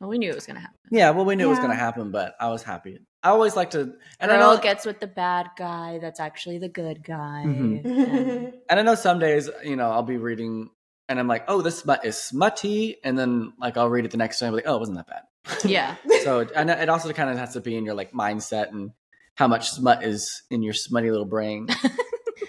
[0.00, 0.76] well, we knew it was gonna happen.
[0.90, 2.98] Yeah, well, we knew it was gonna happen, but I was happy.
[3.22, 5.98] I always like to, and I Girl know, gets with the bad guy.
[6.00, 7.44] That's actually the good guy.
[7.46, 7.84] Mhm.
[7.84, 10.70] And- and I know some days, you know, I'll be reading,
[11.08, 14.16] and I'm like, "Oh, this smut is smutty," and then like I'll read it the
[14.16, 15.22] next time, I'm like, "Oh, it wasn't that bad."
[15.64, 15.96] yeah.
[16.24, 18.92] so, and it also kind of has to be in your like mindset and
[19.40, 21.66] how much smut is in your smutty little brain.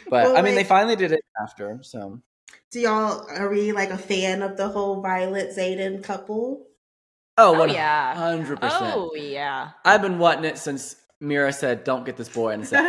[0.10, 2.19] But Well, I mean, they finally did it after, so
[2.69, 6.67] Do y'all are we like a fan of the whole Violet Xaden couple?
[7.38, 8.13] oh, Oh, one yeah.
[8.13, 8.93] hundred percent.
[8.93, 9.69] Oh yeah.
[9.86, 12.84] I've been wanting it since Mira said, "Don't get this boy," and I said,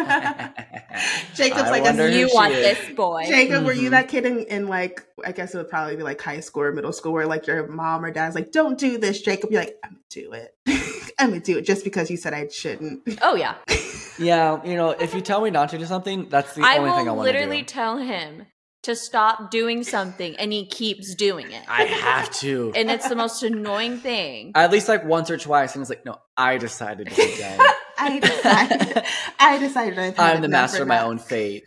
[1.37, 2.77] Jacob's I like, wonder a, You want is.
[2.77, 3.23] this boy?
[3.29, 3.93] Jacob, were you Mhm.
[3.93, 6.73] that kid in, in like I guess it would probably be like high school or
[6.73, 9.79] middle school where like your mom or dad's like, "Don't do this, Jacob." You're like,
[9.85, 10.57] "I'm gonna do it.
[11.23, 13.55] I'm gonna do it just because you said I shouldn't." Oh yeah.
[14.19, 16.91] "Yeah, you know, if you tell me not to do something, that's the I only
[16.91, 17.39] thing I want to do.
[17.39, 18.47] I literally tell him
[18.83, 21.63] to stop doing something, and he keeps doing it.
[21.69, 22.73] I have to.
[22.77, 24.53] and it's the most annoying thing.
[24.55, 27.67] At least like once or twice, and it's like, no, I decided to be done.
[27.99, 29.05] I decided.
[29.39, 29.99] I decided.
[29.99, 31.65] I've had I'm the master of my own fate.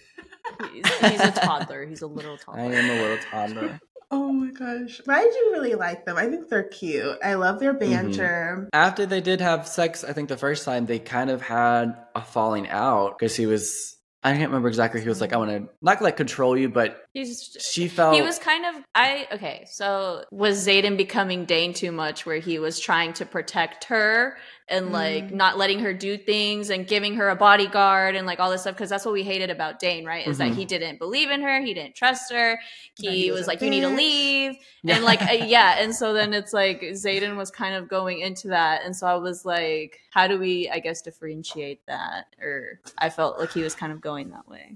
[0.72, 1.86] He's, he's a toddler.
[1.86, 2.62] He's a little toddler.
[2.62, 3.80] I am a little toddler.
[4.12, 6.18] Oh my gosh, but I do really like them.
[6.18, 7.18] I think they're cute.
[7.24, 7.92] I love their Mm-hmm.
[7.92, 8.70] banter.
[8.74, 12.22] After they did have sex, I think the first time they kind of had a
[12.22, 13.98] falling out because he was.
[14.24, 15.02] I can't remember exactly.
[15.02, 18.22] He was like, "I want to not like control you," but He's she felt he
[18.22, 19.64] was kind of I okay.
[19.72, 24.92] So was Xaden becoming Dain too much, where he was trying to protect her and
[24.92, 25.32] like Mm.
[25.32, 28.76] not letting her do things and giving her a bodyguard and like all this stuff?
[28.76, 30.28] Because that's what we hated about Dain, right?
[30.28, 30.40] Is Mhm.
[30.40, 32.60] that he didn't believe in her, he didn't trust her.
[32.98, 34.96] He, he was, was like, "You need to leave," Yeah.
[34.98, 35.78] and like uh, yeah.
[35.80, 39.16] And so then it's like Xaden was kind of going into that, and so I
[39.16, 42.26] was like, how do we, I guess, differentiate that?
[42.42, 44.76] Or I felt like he was kind of going that way.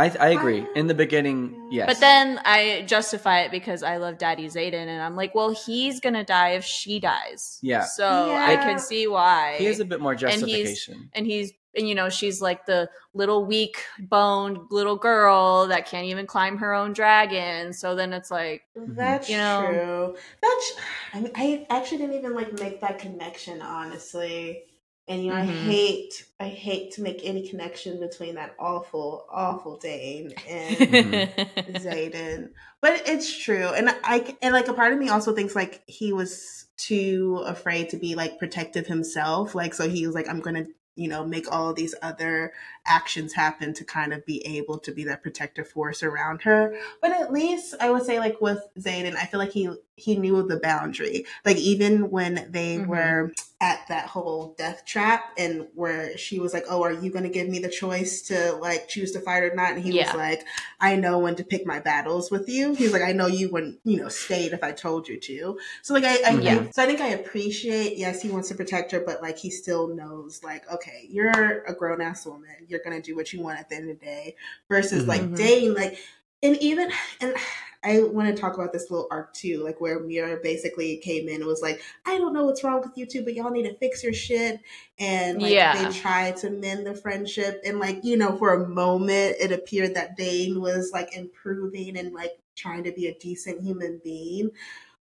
[0.00, 0.66] I, I agree.
[0.74, 1.86] In the beginning, yes.
[1.86, 6.00] But then I justify it because I love Daddy Xaden, and I'm like, well, he's
[6.00, 7.58] gonna die if she dies.
[7.62, 7.84] Yeah.
[7.84, 9.56] So I can see why.
[9.58, 11.10] he has a bit more he's- justification.
[11.12, 16.06] and he's and you know she's like the little weak boned little girl that can't
[16.06, 17.72] even climb her own dragon.
[17.72, 18.94] So then it's like, mm-hmm.
[18.94, 19.66] That's You know.
[19.68, 20.16] true.
[20.40, 20.72] That's.
[21.12, 23.60] I, mean, I actually didn't even like make that connection.
[23.60, 24.64] Honestly,
[25.08, 25.64] And you know, I Mhm.
[25.64, 31.72] hate, I hate to make any connection between that awful, awful Dain and Mm-hmm.
[31.72, 32.50] Xaden.
[32.80, 33.68] But it's true.
[33.68, 37.90] And I and like a part of me also thinks like he was too afraid
[37.90, 39.54] to be like protective himself.
[39.54, 42.52] Like so he was like, I'm gonna, you know, make all these other
[42.86, 46.74] actions happen to kind of be able to be that protective force around her.
[47.02, 50.42] But at least I would say like with Xaden, I feel like he he knew
[50.46, 51.24] the boundary.
[51.44, 52.86] Like even when they Mhm.
[52.86, 53.32] were
[53.62, 57.46] at that whole death trap and where she was like, Oh, are you gonna give
[57.48, 59.72] me the choice to like choose to fight or not?
[59.74, 60.06] And he Yeah.
[60.06, 60.44] was like,
[60.80, 62.72] I know when to pick my battles with you.
[62.74, 65.58] He's like, I know you wouldn't, you know, stayed if I told you to.
[65.82, 66.70] So like, I, I, Yeah.
[66.70, 67.98] So I think I appreciate.
[67.98, 71.74] Yes, he wants to protect her, but like, he still knows, like, okay, you're a
[71.74, 72.48] grown ass woman.
[72.66, 74.36] You're gonna do what you want at the end of the day.
[74.70, 75.36] Versus like Mhm.
[75.36, 75.98] Dain, like,
[76.42, 77.34] and even and.
[77.82, 81.36] I want to talk about this little arc too, like where Mira basically came in
[81.36, 83.74] and was like, I don't know what's wrong with you two, but y'all need to
[83.78, 84.60] fix your shit.
[84.98, 85.88] And like Yeah.
[85.88, 87.62] they tried to mend the friendship.
[87.64, 92.12] And like, you know, for a moment it appeared that Dain was like improving and
[92.12, 94.50] like trying to be a decent human being.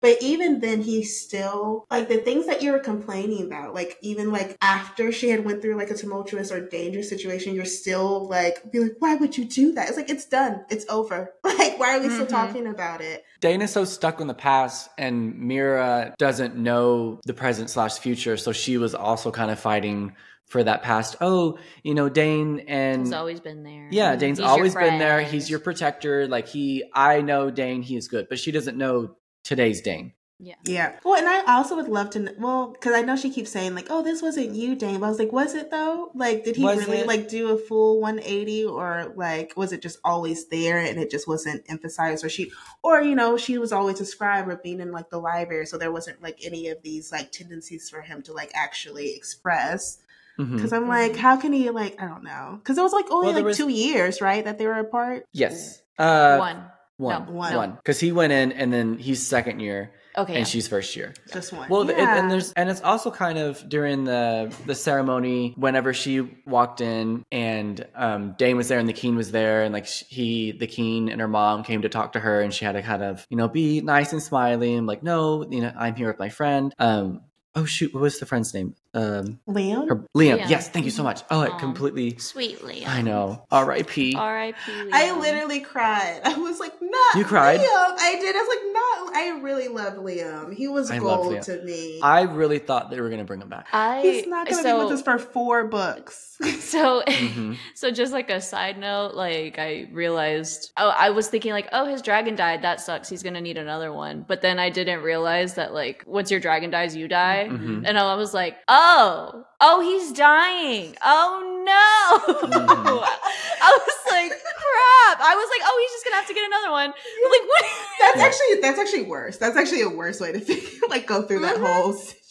[0.06, 4.30] But even then he still like the things that you were complaining about, like even
[4.30, 8.70] like after she had went through like a tumultuous or dangerous situation, you're still like
[8.70, 9.88] be like, why would you do that?
[9.88, 10.64] It's like it's done.
[10.70, 11.32] It's over.
[11.56, 12.28] Like, why are we still Mhm.
[12.28, 13.24] talking about it?
[13.40, 18.52] Dain's so stuck in the past, and Mira doesn't know the present slash future, so
[18.52, 20.14] she was also kind of fighting
[20.44, 21.16] for that past.
[21.20, 23.88] Oh, you know, Dain and He's always been there.
[23.90, 25.22] yeah, Dain's He's always been there.
[25.22, 26.28] He's your protector.
[26.28, 27.82] Like he, I know Dain.
[27.82, 29.16] He is good, but she doesn't know
[29.46, 30.12] today's Dain.
[30.38, 30.56] Yeah.
[30.64, 30.92] Yeah.
[31.02, 33.74] Well, and I also would love to, kn- well, because I know she keeps saying
[33.74, 36.10] like, "Oh, this wasn't you, Dain." But I was like, "Was it though?
[36.14, 37.06] Like, did he Was really it?
[37.06, 41.26] like do a full 180, or like was it just always there and it just
[41.26, 44.92] wasn't emphasized, or she, or you know, she was always a scribe or being in
[44.92, 48.34] like the library, so there wasn't like any of these like tendencies for him to
[48.34, 49.98] like actually express."
[50.38, 51.16] Because I'm like, Mhm.
[51.16, 51.98] how can he like?
[51.98, 52.58] I don't know.
[52.62, 55.24] Because it was like only Well, like was- two years, right, that they were apart.
[55.32, 56.62] Yes, uh, One.
[56.98, 57.54] One, No, One.
[57.54, 57.72] one.
[57.76, 60.32] Because he went in, and then he's second year, Okay.
[60.32, 60.44] and yeah.
[60.44, 61.12] she's first year.
[61.30, 61.68] Just one.
[61.68, 66.20] Well, it- and there's and it's also kind of during the the ceremony whenever she
[66.46, 70.52] walked in and um, Dain was there and the Keen was there and like he
[70.52, 73.02] the Keen and her mom came to talk to her and she had to kind
[73.02, 76.18] of you know be nice and smiley and like no you know I'm here with
[76.18, 76.74] my friend.
[76.78, 77.20] Um,
[77.54, 78.74] oh shoot, what was the friend's name?
[78.96, 79.88] Um, Liam.
[79.88, 80.38] her Liam.
[80.40, 80.48] Liam.
[80.48, 81.22] Yes, thank you so much.
[81.30, 81.58] Oh, it Aw.
[81.58, 82.16] completely.
[82.18, 82.86] Sweetly.
[82.86, 83.44] I know.
[83.50, 84.16] R.I.P.
[84.16, 84.90] R.I.P.
[84.92, 86.22] I literally cried.
[86.24, 87.60] I was like, not You cried?
[87.60, 87.94] Liam.
[87.98, 88.34] I did.
[88.34, 89.16] I was like, not.
[89.16, 90.54] I really loved Liam.
[90.54, 92.00] He was I gold to me.
[92.02, 93.66] I really thought they were gonna bring him back.
[93.72, 96.38] I He's not going to so, be with us for four books.
[96.60, 97.56] So Mhm.
[97.74, 101.86] so just like a side note, like I realized oh I was thinking like, oh
[101.86, 103.08] his dragon died, that sucks.
[103.08, 104.24] He's gonna need another one.
[104.26, 107.48] But then I didn't realize that like once your dragon dies, you die.
[107.50, 107.84] Mhm.
[107.86, 110.96] And I was like, oh, oh, oh, he's dying.
[111.04, 112.34] Oh no.
[112.48, 113.02] Mhm.
[113.62, 115.18] I was like, crap.
[115.20, 116.90] I was like, oh, he's just gonna have to get another one.
[116.90, 117.64] Like, what?
[118.00, 119.38] That's actually that's actually worse.
[119.38, 121.66] That's actually a worse way to think, like go through that Mhm.
[121.66, 122.22] whole situation.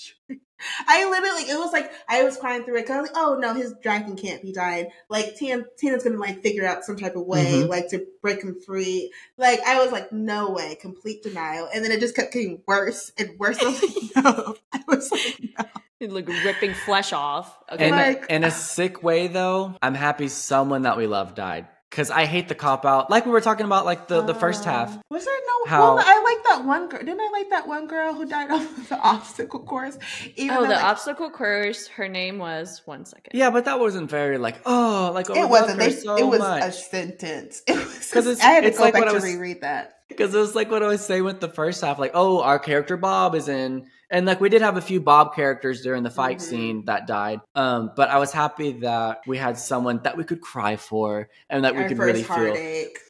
[0.88, 3.38] I literally, it was like I was crying through it because I was like, "Oh
[3.40, 7.16] no, his dragon can't be dying." Like Tina, Tina's gonna like figure out some type
[7.16, 7.68] of way, Mhm.
[7.70, 9.12] like to break him free.
[9.38, 13.12] Like I was like, "No way!" Complete denial, and then it just kept getting worse
[13.18, 13.58] and worse.
[13.62, 15.66] I was like, "No," I was like, "No."
[16.08, 17.58] like ripping flesh off.
[17.72, 17.88] Okay.
[17.88, 21.68] In, Like- in a sick way, though, I'm happy someone that we love died.
[21.90, 23.10] Because I hate the cop out.
[23.10, 24.98] Like we were talking about, like the, the first Uh, half.
[25.10, 25.70] Was there no?
[25.70, 27.00] How- Well, I like that one girl.
[27.00, 29.98] Didn't I like that one girl who died off the obstacle course?
[30.36, 31.88] Even oh, though, the like, obstacle course.
[31.88, 33.32] Her name was one second.
[33.34, 35.80] Yeah, but that wasn't very like oh like oh, It wasn't.
[35.82, 37.62] her They, so it was a sentence.
[37.68, 39.24] It was 'Cause it's- I had to it's go like back what I to was-
[39.24, 39.92] reread that.
[40.08, 42.60] Because it was like what I was saying with the first half, like oh our
[42.60, 46.10] character Bob is in, and like we did have a few Bob characters during the
[46.10, 46.42] fight Mhm.
[46.42, 47.42] scene that died.
[47.54, 51.66] Um, but I was happy that we had someone that we could cry for and
[51.66, 52.56] that we could really feel.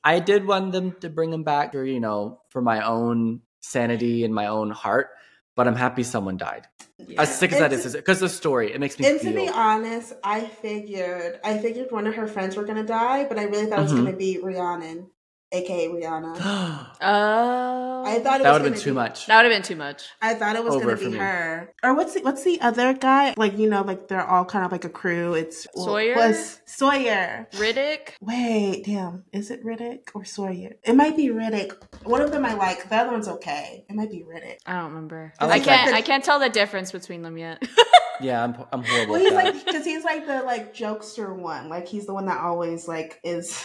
[0.03, 4.25] I did want them to bring him back for, you know, for my own sanity
[4.25, 5.09] and my own heart,
[5.55, 6.65] but I'm happy someone died.
[6.97, 7.21] Yeah.
[7.21, 9.11] As sick as that And is, because the story, it makes me feel.
[9.13, 13.25] And to be honest, I figured I figured one of her friends were gonna die,
[13.29, 15.11] but I really thought it was gonna be Rhiannon,
[15.51, 16.35] aka Rihanna.
[16.47, 16.91] Oh.
[17.01, 18.03] oh.
[18.05, 19.25] I thought it would have been too be- much.
[19.25, 20.03] that would have been too much.
[20.21, 21.73] I thought it was gonna be her.
[21.83, 23.33] Or what's the, what's the other guy?
[23.35, 25.33] Like you know, like they're all kind of like a crew.
[25.33, 26.15] It's Sawyer?
[26.15, 27.47] Was Sawyer.
[27.53, 28.09] Ridoc.
[28.21, 29.23] Wait, damn.
[29.33, 30.75] Is it Ridoc or Sawyer?
[30.83, 31.75] It might be Ridoc.
[32.03, 32.87] One of them I like.
[32.89, 33.85] The other one's okay.
[33.89, 34.57] It might be Ridoc.
[34.65, 35.33] I don't remember.
[35.39, 35.65] I I, can't.
[35.65, 35.93] that.
[35.93, 37.63] I can't tell the difference between them yet.
[38.21, 39.13] Yeah, I'm, I'm horrible.
[39.15, 39.55] Well, at he's that.
[39.55, 41.67] like because he's like the like jokester one.
[41.67, 43.61] Like he's the one that always like is.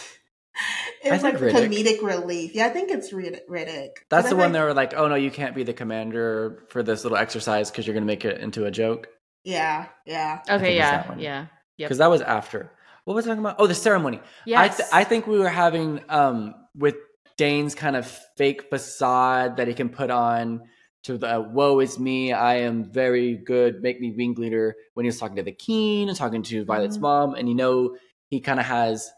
[1.03, 1.67] I It's think like Ridoc.
[1.69, 2.53] comedic relief.
[2.53, 3.89] Yeah, I think it's Rid- Ridoc.
[4.09, 5.73] That's 'Cause the I one think- that were like, oh no, you can't be the
[5.73, 9.07] commander for this little exercise because you're going to make it into a joke.
[9.43, 10.41] Yeah, yeah.
[10.49, 11.39] Okay, it's yeah, that yeah,
[11.77, 11.87] yep.
[11.89, 12.71] because that was after.
[13.05, 13.55] What was I talking about?
[13.57, 14.21] Oh, the ceremony.
[14.55, 16.95] I th- I think we were having um with
[17.37, 18.05] Dain's kind of
[18.37, 20.61] fake facade that he can put on
[21.05, 25.07] to the woe is me, I am very good, make me wing leader." when he
[25.07, 27.01] was talking to the king and talking to Violet's Mhm.
[27.01, 27.95] mom, and you know
[28.29, 29.11] he kind of has.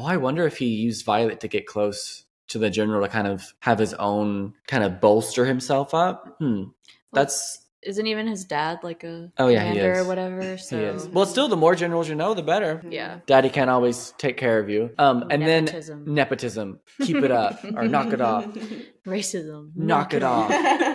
[0.00, 3.26] Oh, I wonder if he used Violet to get close to the general to kind
[3.26, 6.36] of have his own kind of bolster himself up.
[6.38, 6.64] Hmm,
[7.12, 9.98] that's Isn't even his dad like a Oh, yeah, he commander is.
[10.00, 10.58] or whatever?
[10.58, 11.06] So he is.
[11.08, 12.82] Well, still, the more generals you know, the better.
[12.88, 13.20] yeah.
[13.26, 14.90] Daddy can't always take care of you.
[14.98, 16.04] Um, and Nepotism.
[16.06, 18.46] then nepotism, keep it up or knock it off.
[19.06, 19.70] Racism.
[19.76, 20.50] Knock it off.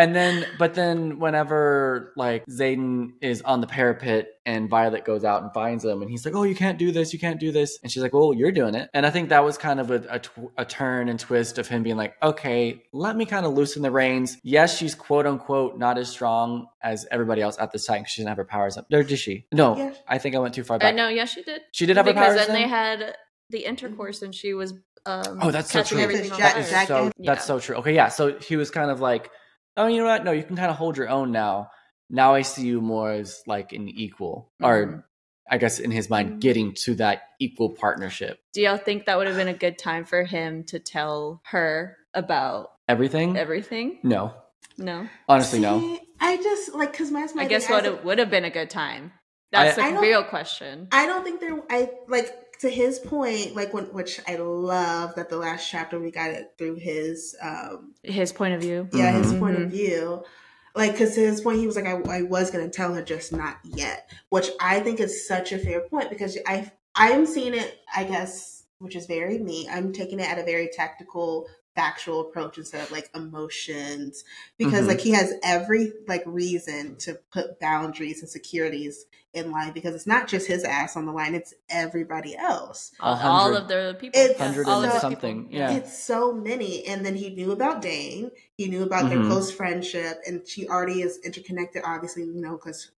[0.00, 5.42] And then, but then, whenever like Xaden is on the parapet and Violet goes out
[5.42, 7.78] and finds him, and he's like, "Oh, you can't do this, you can't do this,"
[7.82, 10.02] and she's like, "Well, you're doing it." And I think that was kind of a,
[10.08, 13.52] a, tw- a turn and twist of him being like, "Okay, let me kind of
[13.52, 17.84] loosen the reins." Yes, she's quote unquote not as strong as everybody else at this
[17.84, 18.86] time because she didn't have her powers up.
[18.92, 19.46] Or did she?
[19.52, 19.92] No, Yeah.
[20.08, 20.94] I think I went too far Uh, back.
[20.94, 21.60] no, yeah, she did.
[21.72, 22.32] She did have her powers.
[22.34, 23.16] because powers then they had
[23.50, 24.72] the intercourse and she was
[25.06, 25.98] um Oh, that's so true.
[25.98, 27.76] everything on That is so and- that's so true.
[27.76, 28.08] Okay, yeah.
[28.08, 29.30] So he was kind of like,
[29.76, 30.24] oh, you know what?
[30.24, 31.70] No, you can kind of hold your own now.
[32.08, 34.66] Now I see you more as like an equal, Mhm.
[34.66, 35.06] or
[35.48, 36.40] I guess in his mind, Mhm.
[36.40, 38.40] getting to that equal partnership.
[38.52, 41.96] Do y'all think that would have been a good time for him to tell her
[42.14, 43.36] about Everything?
[43.36, 43.98] everything?
[44.02, 44.34] no,
[44.78, 45.08] No.
[45.28, 45.98] honestly, no.
[46.20, 47.26] I just like because my.
[47.34, 49.12] my I guess what it would have been a good time.
[49.52, 50.88] That's I- I the don't- real question.
[50.92, 51.60] I don't think there.
[51.70, 56.10] I like to his point, like when which I love that the last chapter we
[56.10, 58.88] got it through his um His point of view.
[58.92, 59.38] yeah his Mhm.
[59.38, 60.22] point of view.
[60.76, 63.02] Like, because to his point, he was like, I, I was going to tell her,
[63.02, 67.54] just not yet, which I think is such a fair point because I I'm seeing
[67.54, 69.68] it, I guess, which is very me.
[69.68, 71.48] I'm taking it at a very tactical,
[71.80, 74.24] factual approach instead of like emotions
[74.58, 74.88] because Mhm.
[74.88, 80.06] like he has every like reason to put boundaries and securities in line because it's
[80.08, 82.90] not just his ass on the line; it's everybody else.
[83.00, 84.20] All, all of the people.
[84.20, 85.70] It's Hundred all and of something, yeah.
[85.76, 86.84] It's so many.
[86.84, 88.32] And then he knew about Dain.
[88.56, 89.28] He knew about their Mhm.
[89.28, 90.20] close friendship.
[90.26, 92.90] And she already is interconnected, obviously, you know, because,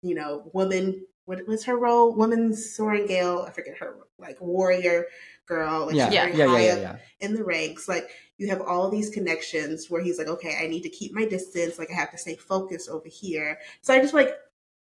[0.00, 2.14] you know, woman, what was her role?
[2.14, 5.04] Woman's Sorrengail, I forget her, like warrior
[5.46, 5.86] girl.
[5.86, 6.96] Like Yeah, she's yeah, very yeah, high yeah, up yeah.
[7.26, 7.88] in the ranks.
[7.88, 11.24] Like you have all these connections where he's like, okay, I need to keep my
[11.24, 11.78] distance.
[11.78, 13.58] Like I have to stay focused over here.
[13.82, 14.34] So I just like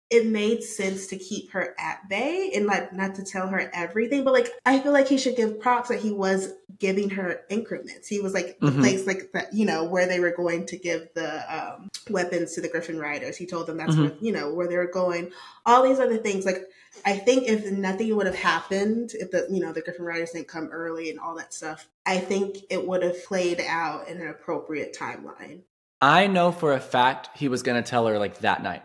[0.08, 4.22] it made sense to keep her at bay and like not to tell her everything.
[4.24, 8.06] But like I feel like he should give props that he was giving her increments.
[8.06, 8.78] He was like the Mhm.
[8.80, 12.60] place like that, you know, where they were going to give the um, weapons to
[12.60, 13.36] the Griffin Riders.
[13.36, 14.00] He told them that's Mhm.
[14.02, 15.32] where you know where they were going.
[15.64, 16.68] All these other things like.
[17.04, 20.48] I think if nothing would have happened, if the you know the Griffin Riders didn't
[20.48, 24.28] come early and all that stuff, I think it would have played out in an
[24.28, 25.60] appropriate timeline.
[26.00, 28.82] I know for a fact he was gonna tell her like that night.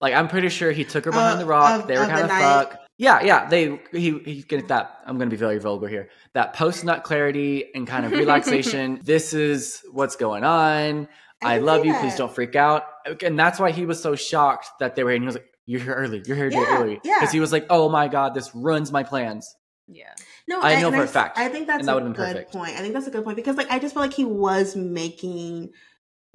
[0.00, 1.80] Like I'm pretty sure he took her behind Uh, the rock.
[1.82, 2.78] of- they were kind of fuck.
[2.96, 3.48] Yeah, yeah.
[3.48, 4.98] They he he get that.
[5.06, 6.10] I'm gonna be very vulgar here.
[6.34, 9.00] That post nut clarity and kind of relaxation.
[9.02, 11.08] this is what's going on.
[11.42, 11.92] I, can love you.
[11.92, 12.00] that.
[12.00, 12.84] Please don't freak out.
[13.22, 15.16] And that's why he was so shocked that they were here.
[15.16, 16.22] And he was like, "You're here early.
[16.26, 17.16] You're here Yeah, early." yeah.
[17.20, 19.54] Because he was like, "Oh my god, this ruins my plans."
[19.86, 20.14] Yeah.
[20.48, 22.16] No, I know and for a s- fact, I think that's and that a would've
[22.16, 22.52] good perfect.
[22.52, 22.72] point.
[22.76, 25.70] I think that's a good point because, like, I just feel like he was making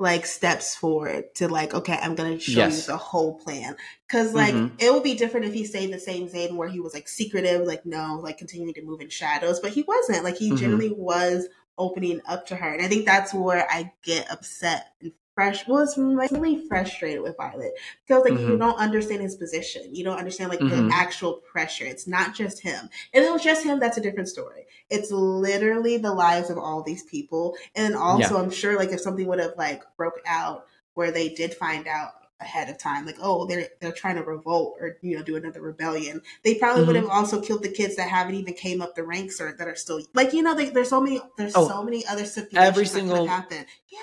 [0.01, 2.87] like steps forward to like, okay, I'm gonna show Yes.
[2.87, 3.75] you the whole plan.
[4.07, 4.71] Because like, Mhm.
[4.81, 7.67] it would be different if he stayed the same Xaden where he was like secretive,
[7.67, 10.23] like no, like continuing to move in shadows, but he wasn't.
[10.23, 10.57] Like, he Mhm.
[10.57, 15.11] generally was opening up to her, and I think that's where I get upset and
[15.39, 17.71] fresh was really frustrated with Violet
[18.05, 18.59] because like you Mhm.
[18.59, 20.89] don't understand his position, you don't understand like Mhm.
[20.89, 21.85] the actual pressure.
[21.85, 22.89] It's not just him.
[23.13, 24.67] If it was just him, that's a different story.
[24.89, 29.27] It's literally the lives of all these people, and also I'm sure like if something
[29.27, 33.45] would have like broke out where they did find out ahead of time, like oh
[33.45, 37.01] they're they're trying to revolt or you know do another rebellion, they probably would Mhm.
[37.03, 39.75] have also killed the kids that haven't even came up the ranks or that are
[39.75, 42.83] still like you know they, there's so many there's Oh, so many other stipulations every
[42.83, 43.65] that could single- happen.
[43.87, 43.99] Yeah,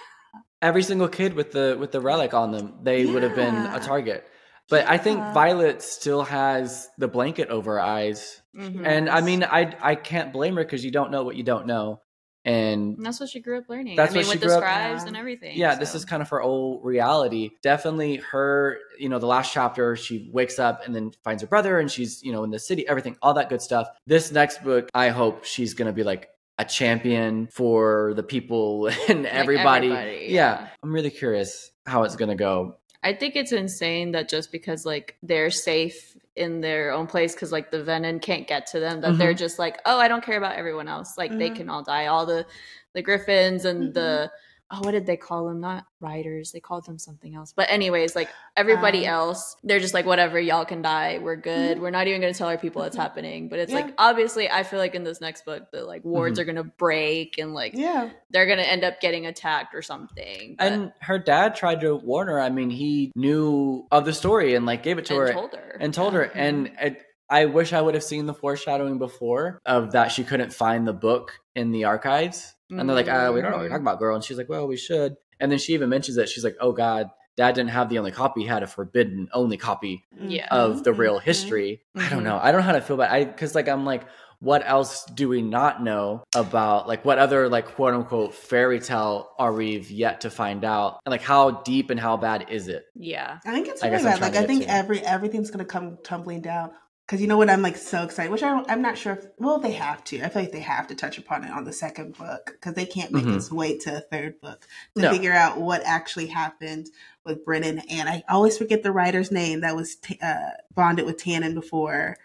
[0.67, 3.79] Every single kid with the with the relic on them, they would have been a
[3.81, 4.27] target.
[4.69, 8.43] But I think Violet still has the blanket over her eyes.
[8.57, 8.85] Mhm.
[8.85, 11.67] And I mean, I I can't blame her because you don't know what you don't
[11.67, 12.01] know,
[12.45, 13.95] and And that's what she grew up learning.
[13.97, 15.09] That's I mean, what she with the grew up- scribes Yeah.
[15.09, 15.57] and everything.
[15.57, 17.51] yeah, this is kind of her old reality.
[17.63, 18.79] Definitely, her.
[18.99, 22.23] You know, the last chapter, she wakes up and then finds her brother, and she's
[22.25, 23.87] you know in the city, everything, all that good stuff.
[24.07, 29.27] This next book, I hope she's gonna be like a champion for the people and
[29.27, 29.89] everybody.
[29.91, 30.61] everybody, yeah.
[30.61, 30.69] yeah.
[30.83, 32.77] I'm really curious how it's gonna go.
[33.03, 37.53] I think it's insane that just because like they're safe in their own place because
[37.53, 39.19] like the venom can't get to them, that Mm-hmm.
[39.19, 41.17] they're just like, oh, I don't care about everyone else.
[41.17, 41.57] Like they Mhm.
[41.57, 42.07] can all die.
[42.07, 42.47] All the
[42.95, 43.95] the griffins and Mhm.
[43.95, 44.31] the
[44.71, 45.61] oh, what did they call them?
[45.61, 46.51] Not writers.
[46.53, 47.53] They called them something else.
[47.57, 51.19] But anyways, like everybody Um, else, they're just like, whatever, y'all can die.
[51.23, 51.79] We're good.
[51.79, 51.81] Mhm.
[51.81, 53.01] We're not even going to tell our people it's Mhm.
[53.01, 53.49] happening.
[53.49, 53.81] But it's Yeah.
[53.83, 56.43] like, obviously, I feel like in this next book, the like wards Mhm.
[56.43, 58.11] are going to break and like Yeah.
[58.31, 60.57] they're going to end up getting attacked or something.
[60.59, 62.41] But, And her dad tried to warn her.
[62.41, 65.53] I mean, he knew of the story and like gave it to and her told
[65.55, 65.77] her.
[65.81, 66.19] and told Yeah.
[66.21, 66.31] her.
[66.35, 70.53] And it, I wish I would have seen the foreshadowing before of that she couldn't
[70.53, 72.55] find the book in the archives.
[72.71, 73.75] And they're like, uh, we don't know what you're Mhm.
[73.75, 74.15] talking about, girl.
[74.15, 75.17] And she's like, well, we should.
[75.41, 78.11] And then she even mentions that She's like, oh God, dad didn't have the only
[78.11, 78.43] copy.
[78.43, 80.49] He had a forbidden only copy Yeah.
[80.51, 81.23] of the real Mhm.
[81.23, 81.83] history.
[81.95, 82.25] I don't Mhm.
[82.25, 82.41] know.
[82.43, 84.03] I don't know how to feel about I because like I'm like,
[84.39, 89.29] what else do we not know about like what other like quote unquote fairy tale
[89.39, 91.01] are we yet to find out?
[91.07, 92.85] And like how deep and how bad is it?
[92.95, 93.39] Yeah.
[93.47, 94.21] I think it's really I'm bad.
[94.21, 94.71] Like I think to.
[94.71, 96.71] every everything's gonna come tumbling down.
[97.07, 98.33] Because you know what, I'm like so excited.
[98.33, 100.21] Which I don't, I'm not sure if well they have to.
[100.23, 102.85] I feel like they have to touch upon it on the second book because they
[102.87, 103.37] can't make Mhm.
[103.37, 105.13] us wait to a third book to No.
[105.13, 106.89] figure out what actually happened
[107.25, 107.79] with Brennan.
[107.89, 112.17] And I always forget the writer's name that was t- uh, bonded with Tannen before.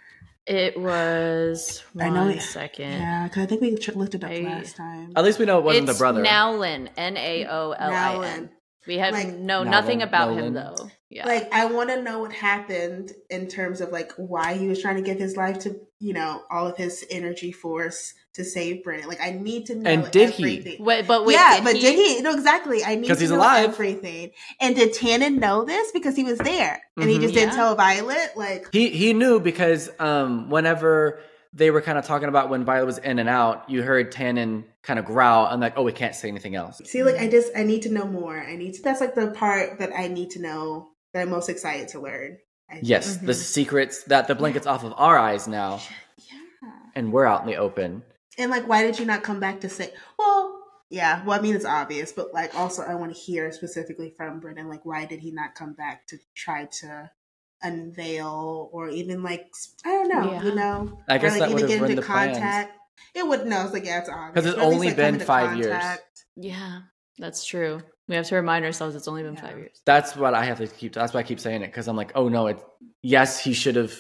[0.48, 2.92] It was I know it- second.
[2.94, 5.14] Yeah, because I think we tr- looked it up I- last time.
[5.16, 6.24] At least we know it wasn't it's the brother.
[6.24, 8.50] Naolin, N A O L I N.
[8.84, 8.88] Naolin.
[8.88, 10.76] We have Like- know Naolin, nothing about him though.
[11.10, 11.28] Yeah.
[11.28, 14.96] Like I want to know what happened in terms of like why he was trying
[14.96, 19.10] to give his life to you know all of his energy force to save Brennan.
[19.10, 19.90] Like I need to know.
[19.90, 20.78] And did he?
[20.80, 22.22] Wait, but wait, yeah, did but he, did he?
[22.22, 22.82] No, exactly.
[22.84, 23.70] I need 'Cause to he's know alive.
[23.70, 24.32] everything.
[24.62, 27.22] And did Tannen know this because he was there and he Mhm.
[27.24, 28.32] just didn't tell Violet?
[28.38, 31.20] Like, He he knew because um whenever
[31.54, 34.64] they were kind of talking about when Violet was in and out, you heard Tannen
[34.84, 36.82] kind of growl and like, oh, we can't say anything else.
[36.86, 38.40] see, like I just I need to know more.
[38.40, 38.82] I need to.
[38.82, 42.38] That's like the part that I need to know that I'm most excited to learn.
[42.70, 42.88] I think.
[42.88, 43.36] Yes, the Mhm.
[43.36, 45.82] secrets that the blanket's off of our eyes now,
[46.18, 46.38] Yeah.
[46.96, 48.04] and we're out in the open.
[48.38, 49.94] And like, why did you not come back to say?
[50.18, 50.58] Well,
[50.90, 51.22] yeah.
[51.26, 54.70] Well, I mean, it's obvious, but like, also, I want to hear specifically from Brennan.
[54.70, 57.12] Like, why did he not come back to try to
[57.64, 59.48] unveil or even like
[59.86, 60.44] I don't know, Yeah.
[60.44, 62.38] you know, I guess or, like, that would even have get ruined into the plans.
[62.38, 62.78] contact.
[63.16, 63.64] It would no.
[63.64, 65.58] It's like yeah, it's obvious 'Cause it's Or at least, only like, been into five
[65.58, 65.84] years.
[66.36, 66.80] Yeah,
[67.18, 67.82] that's true.
[68.08, 69.42] We have to remind ourselves it's only been Yeah.
[69.42, 69.82] five years.
[69.86, 70.94] That's what I have to keep.
[70.94, 72.60] That's why I keep saying it because I'm like, oh no, it.
[73.02, 73.94] Yes, he should have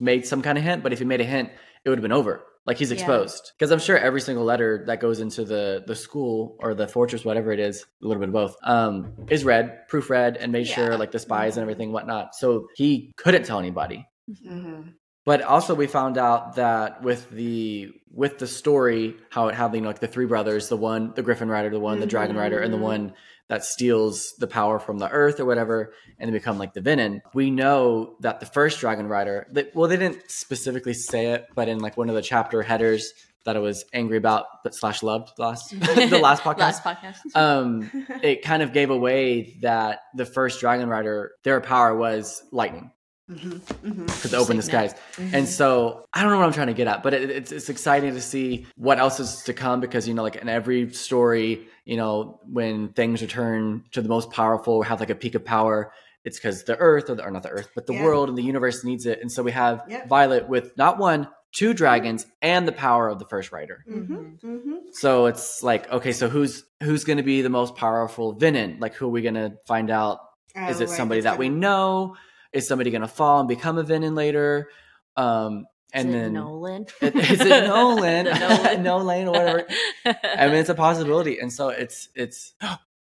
[0.00, 1.50] made some kind of hint, but if he made a hint,
[1.84, 2.44] it would have been over.
[2.68, 3.52] Like he's exposed.
[3.58, 7.24] Because I'm sure every single letter that goes into the the school or the fortress,
[7.24, 10.74] whatever it is, a little bit of both, um, is read, proofread, and made Yeah.
[10.74, 12.34] sure like the spies and everything, whatnot.
[12.34, 14.06] So he couldn't tell anybody.
[14.46, 14.92] Mhm.
[15.24, 19.80] But also, we found out that with the with the story, how it had you
[19.80, 22.60] know like the three brothers, the one, the Griffin Rider, the one, the Dragon Rider,
[22.60, 22.82] and the Mhm.
[22.82, 23.12] one
[23.48, 27.20] that steals the power from the Earth or whatever, and they become like the Venom.
[27.34, 31.68] We know that the first Dragon Rider, that, well, they didn't specifically say it, but
[31.68, 33.12] in like one of the chapter headers
[33.44, 36.58] that I was angry about, but slash loved last the last podcast.
[36.58, 37.16] Last podcast.
[37.34, 37.90] um,
[38.22, 42.90] it kind of gave away that the first Dragon Rider, their power was lightning
[43.28, 43.60] Mhm.
[43.82, 44.06] Mhm.
[44.06, 44.88] because open the Signal.
[44.88, 45.00] skies.
[45.16, 45.34] Mhm.
[45.34, 47.68] And so I don't know what I'm trying to get at, but it, it's it's
[47.68, 51.68] exciting to see what else is to come because you know, like in every story,
[51.84, 55.44] you know, when things return to the most powerful or have like a peak of
[55.44, 55.92] power,
[56.24, 58.04] it's because the Earth or, the, or not the Earth, but the Yeah.
[58.04, 59.20] world and the universe needs it.
[59.20, 60.08] And so we have Yep.
[60.08, 63.84] Violet with not one, two dragons and the power of the first rider.
[63.90, 64.38] Mhm.
[64.42, 64.74] Mhm.
[64.92, 68.78] So it's like, okay, so who's who's going to be the most powerful Venom?
[68.80, 70.20] Like, who are we going to find out
[70.54, 72.16] is Oh, it right, somebody that we gonna- know?
[72.52, 74.68] Is somebody going to fall and become a Venom later?
[75.16, 76.86] Um, and Is then Nolan.
[77.00, 78.24] is it Nolan?
[78.26, 78.82] Nolan.
[78.82, 79.66] Nolan or whatever.
[80.04, 82.54] I mean, it's a possibility, and so it's it's.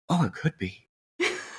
[0.09, 0.87] Oh, it could be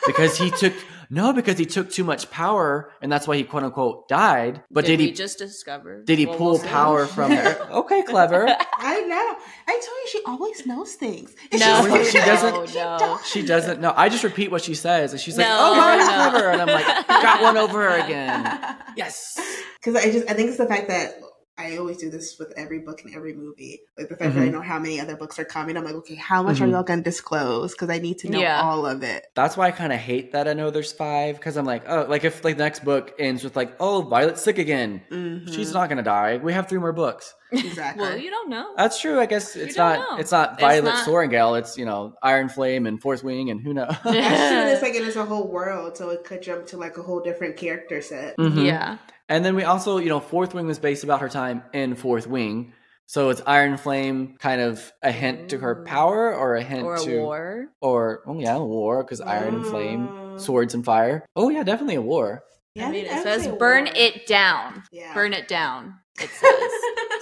[0.06, 0.74] because he took
[1.10, 4.64] no, because he took too much power, and that's why he quote unquote died.
[4.72, 6.04] But did, we he just discover?
[6.04, 6.68] did he Well, pull we'll see.
[6.68, 7.58] power from her?
[7.78, 8.46] Okay, clever.
[8.48, 9.36] I know.
[9.68, 11.34] I told you she always knows things.
[11.52, 13.20] And No, she's- she doesn't- no, She no.
[13.26, 13.94] She doesn't know.
[13.96, 16.06] I just repeat what she says, and she's like, "Oh, wow, no.
[16.32, 19.40] clever," and I'm like, "Got one over her again." Yes.
[19.80, 21.20] Because I just I think it's the fact that
[21.60, 23.82] I always do this with every book and every movie.
[23.98, 24.52] Like the fact that I Mhm.
[24.52, 25.76] know how many other books are coming.
[25.76, 26.62] I'm like, okay, how much Mhm.
[26.62, 27.72] are y'all gonna disclose?
[27.72, 28.62] Because I need to know Yeah.
[28.62, 29.26] all of it.
[29.36, 32.06] That's why I kind of hate that I know there's five because I'm like, oh,
[32.08, 35.02] like if like the next book ends with like, oh, Violet's sick again.
[35.12, 35.52] Mhm.
[35.54, 36.38] She's not gonna die.
[36.38, 37.34] We have three more books.
[37.52, 38.04] exactly.
[38.04, 38.74] Well, you don't know.
[38.76, 39.20] That's true.
[39.20, 40.12] I guess it's don't not.
[40.12, 40.18] know.
[40.20, 41.58] It's not It's Violet not- Sorrengail.
[41.58, 43.88] It's you know Iron Flame and Fourth Wing and who knows.
[44.04, 44.12] That's true.
[44.20, 47.02] and It's like it is a whole world, so it could jump to like a
[47.02, 48.38] whole different character set.
[48.38, 48.66] Mhm.
[48.66, 48.98] Yeah.
[49.30, 52.28] And then we also, you know, Fourth Wing was based about her time in Fourth
[52.28, 52.74] Wing.
[53.08, 55.86] So it's Iron Flame kind of a hint to her mm.
[55.86, 57.68] power or a hint Or a to war.
[57.82, 60.38] or oh yeah, war because Iron and Flame, Oh.
[60.38, 61.26] swords and fire.
[61.36, 62.44] Oh yeah, definitely a war.
[62.76, 63.94] Yeah, I mean, think it says burn war.
[63.96, 64.84] it down.
[64.92, 65.14] Yeah.
[65.14, 65.96] Burn it down.
[66.20, 66.72] It says.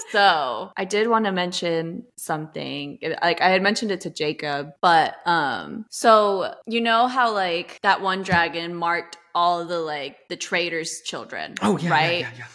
[0.12, 3.00] so I did want to mention something.
[3.22, 8.02] Like I had mentioned it to Jacob, but um, so you know how like that
[8.02, 11.56] one dragon marked all the like the traitors' children.
[11.62, 12.20] Oh yeah, right.
[12.22, 12.46] yeah, yeah, yeah.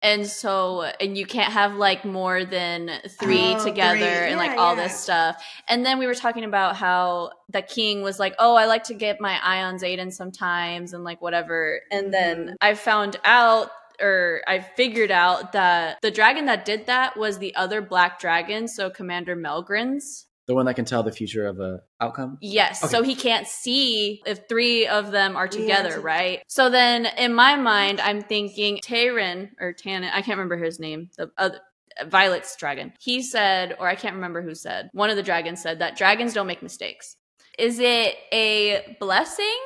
[0.00, 2.88] And so, and you can't have like more than
[3.18, 4.28] three Oh, together three.
[4.28, 4.84] and like all yeah.
[4.84, 5.44] this stuff.
[5.68, 8.94] And then we were talking about how the king was like, Oh, I like to
[8.94, 11.80] get my eye on Xaden sometimes and like whatever.
[11.90, 12.54] And then Mhm.
[12.60, 17.54] I found out or I figured out that the dragon that did that was the
[17.54, 18.68] other black dragon.
[18.68, 20.26] So Commander Melgren's.
[20.46, 22.38] The one that can tell the future of a outcome.
[22.40, 22.82] Yes.
[22.82, 22.90] Okay.
[22.90, 26.42] So he can't see if three of them are Yeah, together, to- right?
[26.48, 31.10] So then in my mind, I'm thinking Tayrin or Tannen, I can't remember his name,
[31.18, 31.60] the other.
[32.06, 32.92] Violet's dragon.
[33.00, 36.32] He said, or I can't remember who said, one of the dragons said that dragons
[36.32, 37.16] don't make mistakes.
[37.58, 39.58] Is it a blessing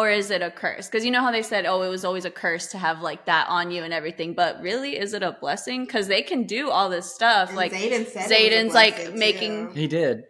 [0.00, 0.86] or is it a curse?
[0.88, 3.26] Because you know how they said, oh, it was always a curse to have like
[3.26, 4.34] that on you and everything.
[4.34, 5.84] But really, is it a blessing?
[5.84, 7.48] Because they can do all this stuff.
[7.48, 10.22] And like Xaden said it was a Xaden's, like, blessing, making- He did.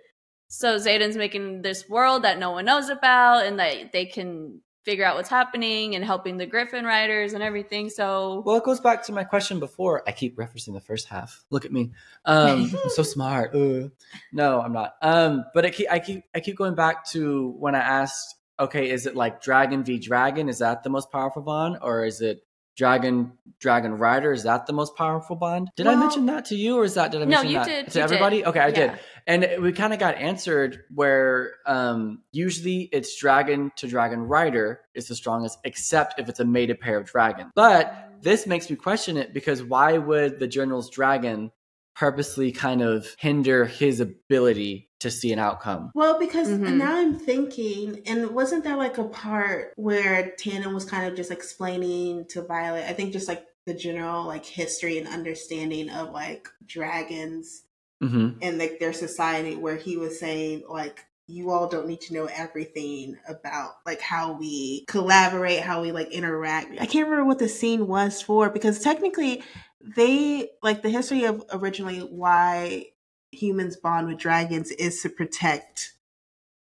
[0.49, 5.05] so Xaden's making this world that no one knows about, and that they can figure
[5.05, 7.91] out what's happening and helping the Griffin riders and everything.
[7.91, 10.03] So Well, it goes back to my question before.
[10.09, 11.45] I keep referencing the first half.
[11.51, 11.93] Look at me.
[12.25, 13.55] Um, I'm so smart.
[13.55, 13.91] Ugh.
[14.33, 14.95] No, I'm not.
[15.03, 18.91] Um, but I keep, I keep I keep going back to when I asked, okay,
[18.91, 20.49] is it like dragon v dragon?
[20.49, 22.43] Is that the most powerful bond, or is it
[22.77, 24.33] dragon dragon rider?
[24.33, 25.71] Is that the most powerful bond?
[25.77, 27.67] Did I mention that to you, or is that did I No, mention you that
[27.67, 28.37] did, to you everybody?
[28.39, 28.47] did.
[28.47, 28.75] Okay, I Yeah.
[28.75, 28.99] did.
[29.27, 35.09] And we kind of got answered where um, usually it's dragon to dragon rider is
[35.09, 37.51] the strongest, except if it's a mated pair of dragons.
[37.55, 41.53] But this makes me question it because why would the general's dragon
[41.95, 45.91] purposely kind of hinder his ability to see an outcome?
[45.95, 46.77] Well, because Mhm.
[46.77, 51.31] now I'm thinking, and wasn't there like a part where Tannen was kind of just
[51.31, 52.89] explaining to Violet?
[52.89, 57.65] I think just like the general like history and understanding of like dragons
[58.01, 62.15] hmm and like their society, where he was saying like you all don't need to
[62.15, 66.73] know everything about like how we collaborate, how we like interact.
[66.81, 69.43] I can't remember what the scene was for because technically
[69.81, 72.87] they like the history of originally why
[73.33, 75.95] humans bond with dragons is to protect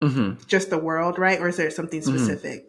[0.04, 1.40] hmm just the world, right?
[1.40, 2.06] Or is there something Mhm.
[2.08, 2.68] specific?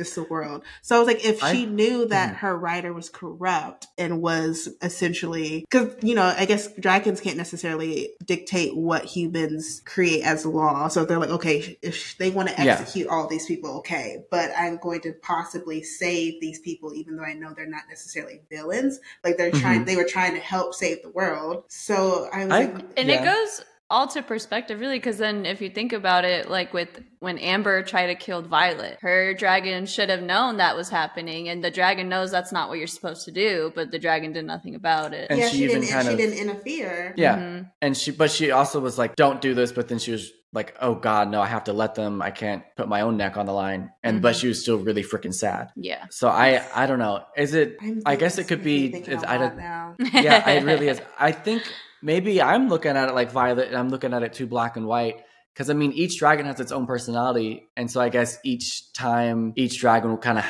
[0.00, 0.62] Just the world.
[0.80, 2.36] So I was like, if she I- knew that Mhm.
[2.38, 8.12] her rider was corrupt and was essentially, because, you know, I guess dragons can't necessarily
[8.24, 10.88] dictate what humans create as law.
[10.88, 12.78] So they're like, okay, if they want to Yeah.
[12.80, 17.24] execute all these people, okay, but I'm going to possibly save these people, even though
[17.24, 19.00] I know they're not necessarily villains.
[19.22, 19.86] Like they're trying, Mhm.
[19.86, 21.64] they were trying to help save the world.
[21.68, 23.20] So I was I- like, and Yeah.
[23.20, 27.02] it goes all to perspective really because then if you think about it like with
[27.18, 31.62] when amber tried to kill violet her dragon should have known that was happening and
[31.64, 34.74] the dragon knows that's not what you're supposed to do but the dragon did nothing
[34.76, 37.14] about it And yeah, she she, even didn't, kind she of- didn't interfere.
[37.16, 37.36] Yeah.
[37.36, 37.70] Mhm.
[37.82, 39.72] And she, but she also was like, don't do this.
[39.72, 42.22] But then she was like, oh God, no, I have to let them.
[42.22, 43.90] I can't put my own neck on the line.
[44.02, 44.40] And, but Mhm.
[44.40, 45.70] she was still really freaking sad.
[45.76, 47.22] yeah So I, I don't know.
[47.36, 49.94] Is it, I'm guess it could be, thinking it's, a I don't, now.
[50.12, 51.00] yeah, it really is.
[51.18, 51.62] I think
[52.02, 54.86] maybe I'm looking at it like Violet and I'm looking at it too black and
[54.86, 55.22] white.
[55.52, 57.68] Because I mean, each dragon has its own personality.
[57.76, 60.44] And so I guess each time each dragon kind of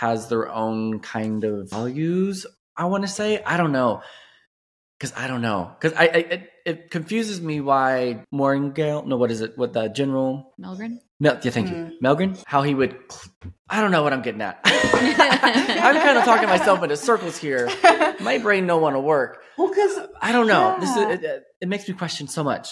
[0.00, 3.42] has their own kind of values, I want to say.
[3.42, 4.02] I don't know.
[4.98, 5.70] Because I don't know.
[5.78, 9.56] Because I, I it, it confuses me why Morngale, no, what is it?
[9.56, 10.54] What the general?
[10.60, 11.74] melgren Mel, yeah, thank you.
[11.74, 11.92] Mm.
[12.02, 12.42] Melgren?
[12.46, 12.96] How he would.
[13.68, 14.58] I don't know what I'm getting at.
[14.64, 17.68] I'm kind of talking myself into circles here.
[18.20, 19.42] My brain don't want to work.
[19.58, 20.76] well, because I don't know.
[20.80, 22.70] This is, it, it, it makes me question so much.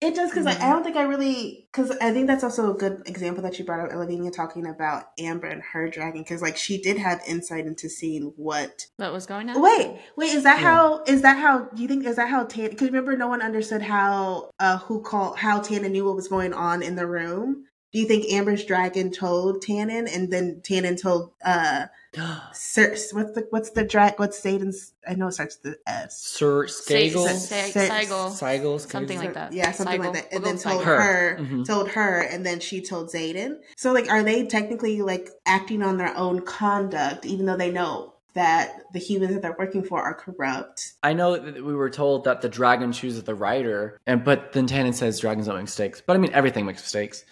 [0.00, 0.30] it does.
[0.30, 0.60] Because Mhm.
[0.60, 1.68] I don't think I really.
[1.72, 5.04] Because I think that's also a good example that you brought up, Lavinia, talking about
[5.18, 6.22] Amber and her dragon.
[6.22, 8.86] Because like she did have insight into seeing what.
[8.96, 10.34] what was going on Wait, wait.
[10.34, 10.66] Is that Yeah.
[10.66, 11.02] how?
[11.06, 11.68] Is that how?
[11.74, 12.70] Do you think is that how Tan?
[12.70, 14.50] Because remember, no one understood how.
[14.58, 15.38] Uh, who called?
[15.38, 17.64] How Tana knew what was going on in the room.
[17.96, 21.86] Do you think Amber's dragon told Tannen, and then Tannen told uh,
[22.52, 22.90] Sir?
[22.90, 24.18] What's the what's the drag?
[24.18, 24.92] What's Satan's?
[25.08, 26.20] I know it starts with the S.
[26.20, 27.26] Sir Sa- Skagel?
[27.26, 28.30] Sa- Sa- Sgaeyl.
[28.38, 28.90] Sgaeyls?
[28.90, 29.54] Something like that.
[29.54, 30.04] Yeah, something Sgaeyl.
[30.04, 30.28] like that.
[30.30, 30.84] And We'll then told Sgaeyl.
[30.84, 31.66] her, Mhm.
[31.66, 33.60] told her, and then she told Xaden.
[33.78, 38.12] So, like, are they technically like acting on their own conduct, even though they know
[38.34, 40.92] that the humans that they're working for are corrupt?
[41.02, 44.68] I know that we were told that the dragon chooses the rider, and but then
[44.68, 46.02] Tannen says dragons don't make mistakes.
[46.06, 47.24] But I mean, everything makes mistakes.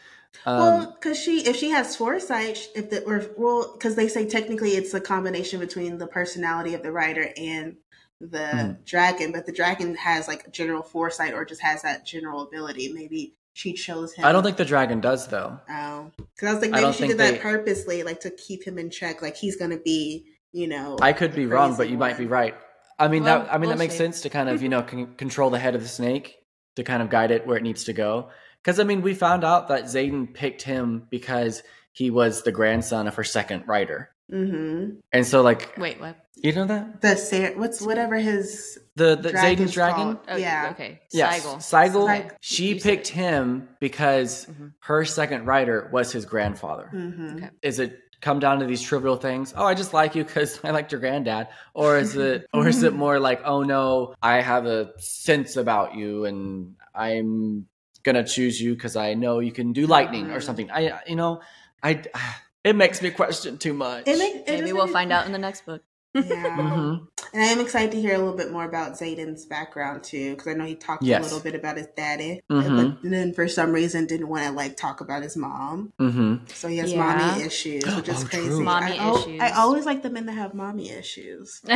[0.47, 4.27] Um, well, because she, if she has foresight, if the or well, because they say
[4.29, 7.77] technically it's a combination between the personality of the writer and
[8.21, 8.85] the Mhm.
[8.85, 12.93] dragon, but the dragon has like general foresight or just has that general ability.
[12.93, 14.25] Maybe she chose him.
[14.25, 15.59] I don't think the dragon does though.
[15.71, 18.79] Oh, because I was like, maybe she did that they- purposely, like to keep him
[18.79, 19.23] in check.
[19.23, 20.97] Like he's gonna be, you know.
[21.01, 22.55] I could be wrong, but you might be right.
[22.99, 23.49] I mean Well, that.
[23.53, 23.99] I mean we'll that makes see.
[23.99, 26.37] sense to kind of you know con- control the head of the snake
[26.77, 28.31] to kind of guide it where it needs to go.
[28.65, 31.63] Because I mean, we found out that Xaden picked him because
[31.93, 35.01] he was the grandson of her second writer, Mm-hmm.
[35.13, 36.17] and so like Wait, what?
[36.37, 40.19] you know that The Sa- what's whatever his the the Dragon's Xaden's dragon.
[40.29, 40.69] Oh, Yeah.
[40.73, 41.03] Okay.
[41.13, 41.57] Yes, Sgaeyl.
[41.59, 42.07] Sgaeyl.
[42.09, 42.31] Sgaeyl.
[42.41, 44.73] She You picked him because Mhm.
[44.81, 46.91] her second writer was his grandfather.
[46.95, 47.37] Mm-hmm.
[47.37, 47.51] Okay.
[47.61, 49.53] Is it come down to these trivial things?
[49.55, 52.83] Oh, I just like you because I liked your granddad, or is it, or is
[52.83, 57.67] it more like, oh no, I have a sense about you and I'm
[58.05, 60.43] gonna choose you because I know you can do lightning or Mhm.
[60.43, 60.71] something?
[60.71, 61.41] I, you know,
[61.83, 62.03] I.
[62.65, 64.05] It makes me question too much.
[64.09, 65.83] It make, it Maybe we'll find out in the next book.
[66.15, 66.23] Yeah.
[66.57, 67.07] Mhm.
[67.33, 70.47] And I am excited to hear a little bit more about Xaden's background too, because
[70.47, 71.21] I know he talked Yes.
[71.23, 72.99] a little bit about his daddy, Mhm.
[73.03, 75.93] but then for some reason didn't want to like talk about his mom.
[76.01, 76.47] Mm-hmm.
[76.55, 76.99] So he has Yeah.
[77.05, 78.47] mommy issues, which is Oh, crazy.
[78.47, 78.63] true.
[78.63, 79.41] Mommy I, issues.
[79.41, 81.61] I always like the men that have mommy issues.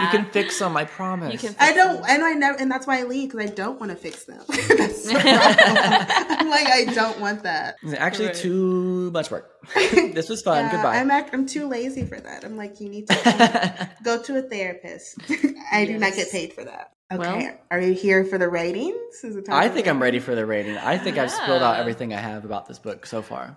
[0.00, 1.32] You can fix them, I promise.
[1.34, 2.04] You can I fix don't, them.
[2.08, 4.40] and I never, and that's why I leave because I don't want to fix them.
[4.48, 5.14] That's the.
[5.14, 7.76] I'm like, I don't want that.
[7.82, 8.34] It's Actually, Right.
[8.36, 9.50] too much work.
[9.74, 10.64] this was fun.
[10.64, 10.98] Yeah, Goodbye.
[10.98, 12.44] I'm act- I'm too lazy for that.
[12.44, 15.18] I'm like, you need to go to a therapist.
[15.72, 16.92] I do not get paid for that.
[17.12, 19.24] Okay, Well- are you here for the ratings?
[19.24, 20.76] Is it time I think I'm ready for the rating.
[20.76, 21.80] I think I've spilled out ah.
[21.80, 23.56] everything I have about this book so far.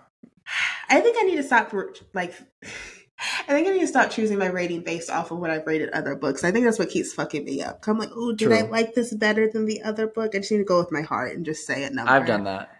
[0.88, 1.72] I think I need to stop
[2.12, 2.34] like.
[3.48, 5.90] I think I need to stop choosing my rating based off of what I've rated
[5.90, 6.42] other books.
[6.42, 7.86] I think that's what keeps fucking me up.
[7.86, 10.34] I'm like, oh, did I like this better than the other book?
[10.34, 12.10] I just need to go with my heart and just say a number.
[12.10, 12.70] I've done that.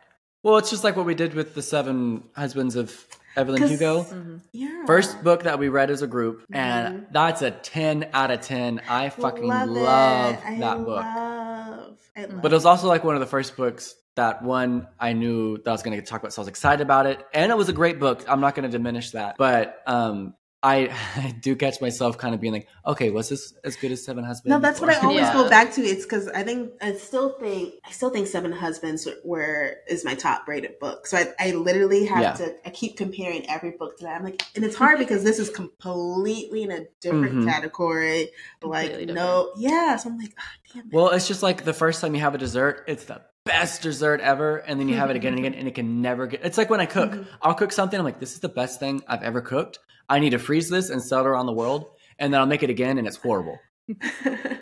[0.44, 2.92] Well, it's just like what we did with the seven husbands of
[3.34, 4.02] Evelyn Hugo.
[4.04, 4.40] Mhm.
[4.52, 4.84] Yeah.
[4.86, 7.06] First book that we read as a group, and Mhm.
[7.12, 8.82] that's a 10 out of 10.
[8.86, 10.40] I fucking Love love, it.
[10.46, 11.02] I that book.
[11.02, 14.86] Love, I love But it was also like one of the first books that one
[15.00, 17.24] I knew that I was going to talk about, so I was excited about it,
[17.32, 18.22] and it was a great book.
[18.28, 20.34] I'm not going to diminish that, but um,
[20.64, 24.04] I, I do catch myself kind of being like, okay, was this as good as
[24.04, 24.50] Seven Husbands?
[24.50, 25.32] No, that's what I always Yeah.
[25.34, 25.82] go back to.
[25.82, 30.14] It's because I think I still think I still think Seven Husbands were is my
[30.14, 31.06] top rated book.
[31.06, 32.32] So I, I literally have Yeah.
[32.32, 34.16] to I keep comparing every book to that.
[34.16, 37.44] I'm like, and it's hard because this is completely in a different Mhm.
[37.46, 38.30] category.
[38.62, 39.96] Like Completely no, yeah.
[39.96, 40.42] So I'm like, ah,
[40.72, 40.92] damn it.
[40.92, 44.20] Well, it's just like the first time you have a dessert, it's the best dessert
[44.20, 46.44] ever, and then you have it again and again, and it can never get.
[46.44, 47.26] It's like when I cook, Mhm.
[47.42, 47.98] I'll cook something.
[47.98, 49.78] I'm like, this is the best thing I've ever cooked.
[50.08, 51.86] I need to freeze this and sell it around the world,
[52.18, 53.58] and then I'll make it again, and it's horrible.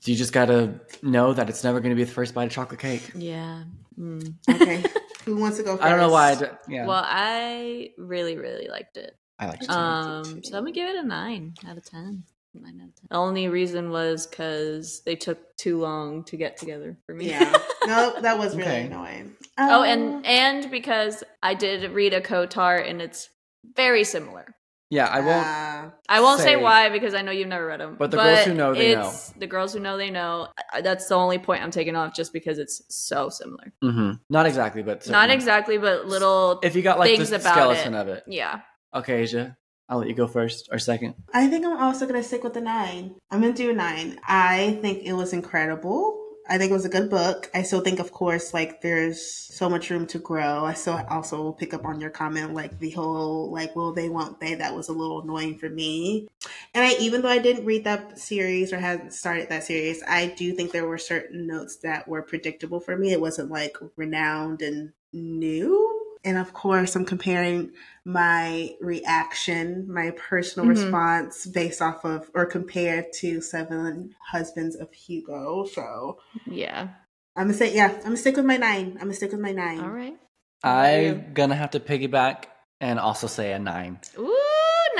[0.03, 2.51] So you just gotta know that it's never going to be the first bite of
[2.51, 3.13] chocolate cake.
[3.15, 3.63] Yeah.
[3.97, 4.35] Mm.
[4.51, 4.83] okay,
[5.25, 5.85] who wants to go first?
[5.85, 6.33] I don't know why.
[6.33, 9.17] I d- yeah, Well, I really, really liked it.
[9.39, 9.63] I like.
[9.63, 9.71] it.
[9.71, 12.25] Um, so I'm gonna give it a nine out of ten.
[12.55, 12.91] Nine out.
[13.11, 17.31] The only reason was because they took too long to get together for me.
[17.31, 18.85] Yeah, no, that was really Okay.
[18.87, 19.35] annoying.
[19.59, 23.31] oh, Um, and and because I did read ACOTAR and it's
[23.75, 24.55] very similar.
[24.91, 25.47] yeah, I won't.
[25.47, 27.97] uh, I won't say, Say- why because I know you've never read them.
[27.99, 29.11] But the girls who know, they know.
[29.39, 30.49] The girls who know, they know.
[30.83, 33.73] That's the only point I'm taking off, just because it's so similar.
[33.83, 34.21] mhm.
[34.29, 36.61] Not exactly, but Not exactly, but little.
[36.63, 37.99] If you got like things the about skeleton it.
[38.01, 38.25] of it.
[38.27, 38.61] yeah.
[38.95, 39.57] Okay, Asia,
[39.93, 41.17] I'll let you go first or second.
[41.35, 43.15] I think I'm also gonna stick with the nine.
[43.31, 44.19] I'm gonna do a nine.
[44.27, 46.19] I think it was incredible.
[46.49, 47.51] I think it was a good book.
[47.55, 50.65] I still think, of course, like there's so much room to grow.
[50.65, 54.41] I still also pick up on your comment, like the whole like will they won't
[54.41, 54.55] they.
[54.55, 56.27] That was a little annoying for me.
[56.73, 60.29] And I, even though I didn't read that series or hadn't started that series, I
[60.29, 63.13] do think there were certain notes that were predictable for me.
[63.13, 66.02] It wasn't like renowned and new.
[66.25, 67.73] And of course, I'm comparing
[68.05, 70.71] my reaction, my personal Mhm.
[70.71, 75.65] response based off of or compared to Seven Husbands of Hugo.
[75.65, 76.89] So Yeah.
[77.35, 78.93] I'm gonna say, yeah, I'm gonna stick with my nine.
[78.95, 79.81] I'm gonna stick with my nine.
[79.81, 80.17] All right.
[80.63, 82.45] I'm gonna have to piggyback
[82.81, 83.99] and also say a nine.
[84.19, 84.37] Ooh,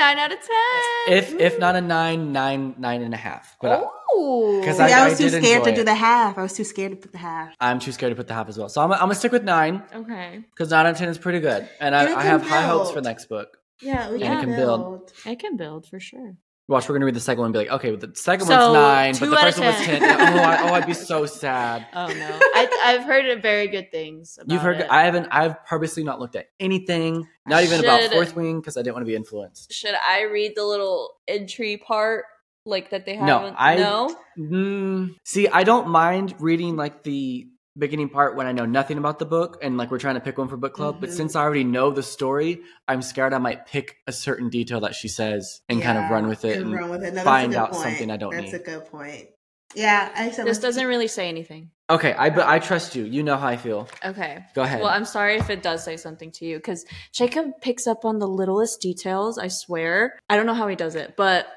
[0.03, 1.17] nine out of ten.
[1.17, 3.45] If if not a nine, nine, nine and a half.
[3.61, 3.83] But I-
[4.13, 6.37] oh, 'Cause See, I- I, I was too scared to do the half.
[6.37, 7.49] I was too scared to put the half.
[7.59, 8.69] I'm too scared to put the half as well.
[8.69, 10.43] So I'm, I'm gonna stick with nine okay.
[10.51, 12.67] because nine out of ten is pretty good, and And I, I can have high
[12.73, 13.49] hopes for next book.
[13.81, 14.81] Yeah, we And it can, can build.
[14.81, 15.11] build.
[15.25, 16.31] It can build for sure.
[16.69, 18.71] Watch, we're gonna read the second one and be like, okay, well, the second So,
[18.71, 20.01] one's nine, but the first one was 10.
[20.01, 21.85] Yeah, oh, I, oh, I'd be so sad.
[21.93, 24.37] Oh no, I, I've heard very good things.
[24.39, 24.79] About You've heard?
[24.79, 24.87] It.
[24.89, 25.27] I haven't.
[25.29, 29.05] I've purposely not looked at anything, not even about Fourth Wing, because I didn't want
[29.05, 29.73] to be influenced.
[29.73, 32.23] Should I read the little entry part
[32.65, 33.27] like that they have?
[33.27, 34.15] No, I- no.
[34.39, 39.19] Mm, see, I don't mind reading like the beginning part when I know nothing about
[39.19, 40.97] the book and like we're trying to pick one for book club.
[40.99, 41.13] But Mhm.
[41.13, 44.93] since I already know the story, I'm scared I might pick a certain detail that
[44.95, 47.13] she says and kind of run with it and and run with it.
[47.13, 47.83] No, find out point.
[47.83, 48.37] something I don't know.
[48.41, 48.61] That's need.
[48.61, 49.27] a good point.
[49.75, 51.71] Yeah, I said This doesn't really say anything.
[51.89, 53.03] Okay, I but I trust you.
[53.05, 53.87] You know how I feel.
[54.05, 54.45] Okay.
[54.53, 54.79] Go ahead.
[54.81, 58.19] Well, I'm sorry if it does say something to you because Jacob picks up on
[58.19, 59.39] the littlest details.
[59.39, 60.19] I swear.
[60.29, 61.47] I don't know how he does it, but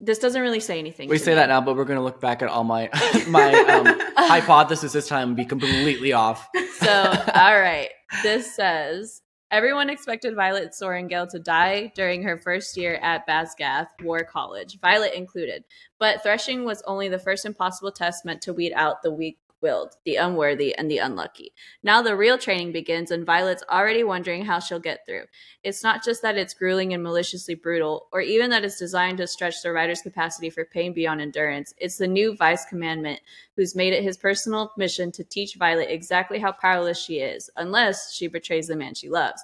[0.00, 1.08] this doesn't really say anything.
[1.08, 1.36] We to say me.
[1.36, 2.88] that now, but we're gonna look back at all my
[3.28, 6.48] my um, hypothesis this time and be completely off.
[6.78, 7.02] So,
[7.34, 7.90] all right.
[8.22, 14.24] This says everyone expected Violet Sorrengail to die during her first year at Basgiath War
[14.24, 15.64] College, Violet included.
[15.98, 19.94] But threshing was only the first impossible test meant to weed out the weak willed,
[20.04, 21.52] the unworthy, and the unlucky.
[21.82, 25.24] Now the real training begins, and Violet's already wondering how she'll get through.
[25.62, 29.26] It's not just that it's grueling and maliciously brutal, or even that it's designed to
[29.26, 31.74] stretch the writer's capacity for pain beyond endurance.
[31.78, 33.20] It's the new vice commandment
[33.56, 38.14] who's made it his personal mission to teach Violet exactly how powerless she is, unless
[38.14, 39.42] she betrays the man she loves.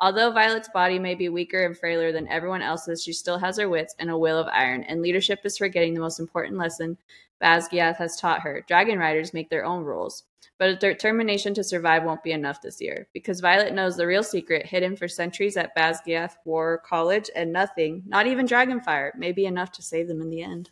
[0.00, 3.68] Although Violet's body may be weaker and frailer than everyone else's, she still has her
[3.68, 6.96] wits and a will of iron, and leadership is forgetting the most important lesson
[7.42, 8.64] Basgiath has taught her.
[8.66, 10.24] Dragon riders make their own rules.
[10.58, 14.24] But a determination to survive won't be enough this year, because Violet knows the real
[14.24, 19.46] secret hidden for centuries at Basgiath War College, and nothing, not even Dragonfire, may be
[19.46, 20.70] enough to save them in the end.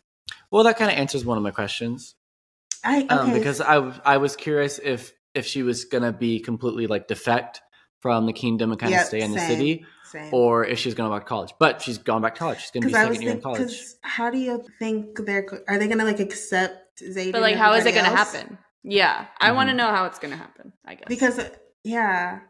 [0.50, 2.16] Well, that kind of answers one of my questions.
[2.82, 3.14] I okay.
[3.14, 7.60] um, because I was curious if if she was gonna be completely like defect
[8.00, 9.84] from the kingdom and kind of Yep, stay in the city,
[10.16, 10.34] same.
[10.34, 11.52] or if she's going back to college.
[11.58, 12.60] But she's gone back to college.
[12.60, 13.76] She's gonna be second was year in college.
[14.02, 17.32] how do you think they're are they gonna like accept Xaden?
[17.32, 18.58] But like, how is it going to happen?
[18.82, 20.72] Yeah, I want to know how it's going to happen.
[20.84, 21.48] I guess Because uh,
[21.84, 22.40] yeah,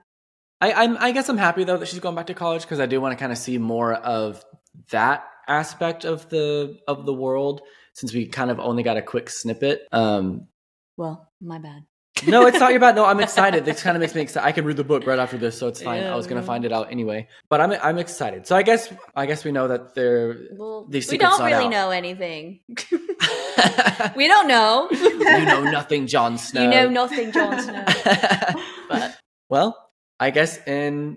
[0.61, 2.87] I I'm, I guess I'm happy though that she's going back to college because I
[2.87, 4.45] do want to kind of see more of
[4.91, 7.63] that aspect of the of the world
[7.95, 9.87] since we kind of only got a quick snippet.
[9.93, 10.49] Um,
[10.97, 11.87] Well, my bad.
[12.27, 12.95] No, it's not your bad.
[12.97, 13.65] No, I'm excited.
[13.65, 14.47] This kind of makes me excited.
[14.47, 16.03] I can read the book right after this, so it's fine.
[16.03, 18.47] Yeah, I was gonna find it out anyway, but I'm I'm excited.
[18.47, 21.71] So I guess I guess we know that they're Well, These we don't really out.
[21.71, 22.61] know anything.
[24.17, 24.89] we don't know.
[24.91, 26.63] you know nothing, Jon Snow.
[26.63, 27.85] You know nothing, Jon Snow.
[28.89, 29.17] But
[29.49, 29.77] well,
[30.21, 31.17] I guess in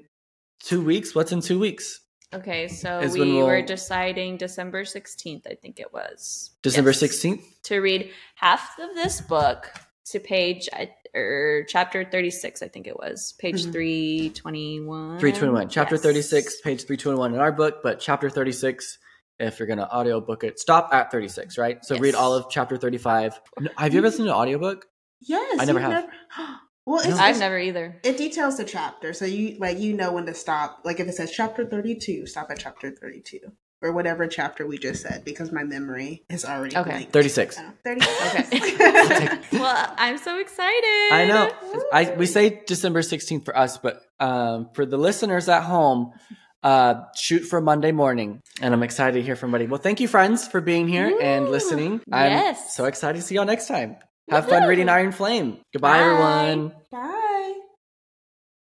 [0.63, 1.13] two weeks.
[1.13, 1.99] What's in two weeks?
[2.33, 5.45] okay, so we when were deciding December sixteenth.
[5.49, 6.99] I think it was December Yes.
[6.99, 7.43] sixteenth.
[7.63, 9.71] to read half of this book
[10.11, 10.69] to page
[11.15, 12.61] or chapter thirty six.
[12.61, 13.71] I think it was page Mhm.
[13.71, 15.19] three twenty one.
[15.19, 15.69] Three twenty one.
[15.69, 18.97] Chapter thirty six, page three twenty one in our book, but chapter thirty six.
[19.39, 21.83] If you're gonna audiobook it, stop at thirty six, right?
[21.85, 23.39] So read all of chapter thirty five.
[23.77, 24.85] Have you ever listened to an audiobook?
[25.21, 26.09] yes, I never you've have.
[26.85, 27.15] well, it's, No.
[27.15, 27.99] I've it's- never either.
[28.03, 30.81] It details the chapter, so you like you know when to stop.
[30.83, 33.39] Like if it says chapter thirty two, stop at chapter thirty two
[33.81, 36.89] or whatever chapter we just said because my memory is already Okay.
[36.89, 37.11] blank.
[37.11, 37.55] 36.
[37.57, 38.01] So, Thirty.
[38.01, 39.39] Okay.
[39.53, 41.09] well, I'm so excited.
[41.11, 41.51] I know.
[41.93, 46.11] I we say December 16th for us, but um, for the listeners at home,
[46.61, 48.41] uh, shoot for Monday morning.
[48.61, 49.69] And I'm excited to hear from everybody.
[49.71, 52.01] Well, thank you, friends, for being here and listening.
[52.11, 52.75] I'm Yes.
[52.75, 53.95] so excited to see y'all next time.
[54.29, 55.57] Have fun reading Iron Flame.
[55.73, 56.03] Goodbye, Bye.
[56.03, 56.73] everyone.
[56.91, 57.25] Bye.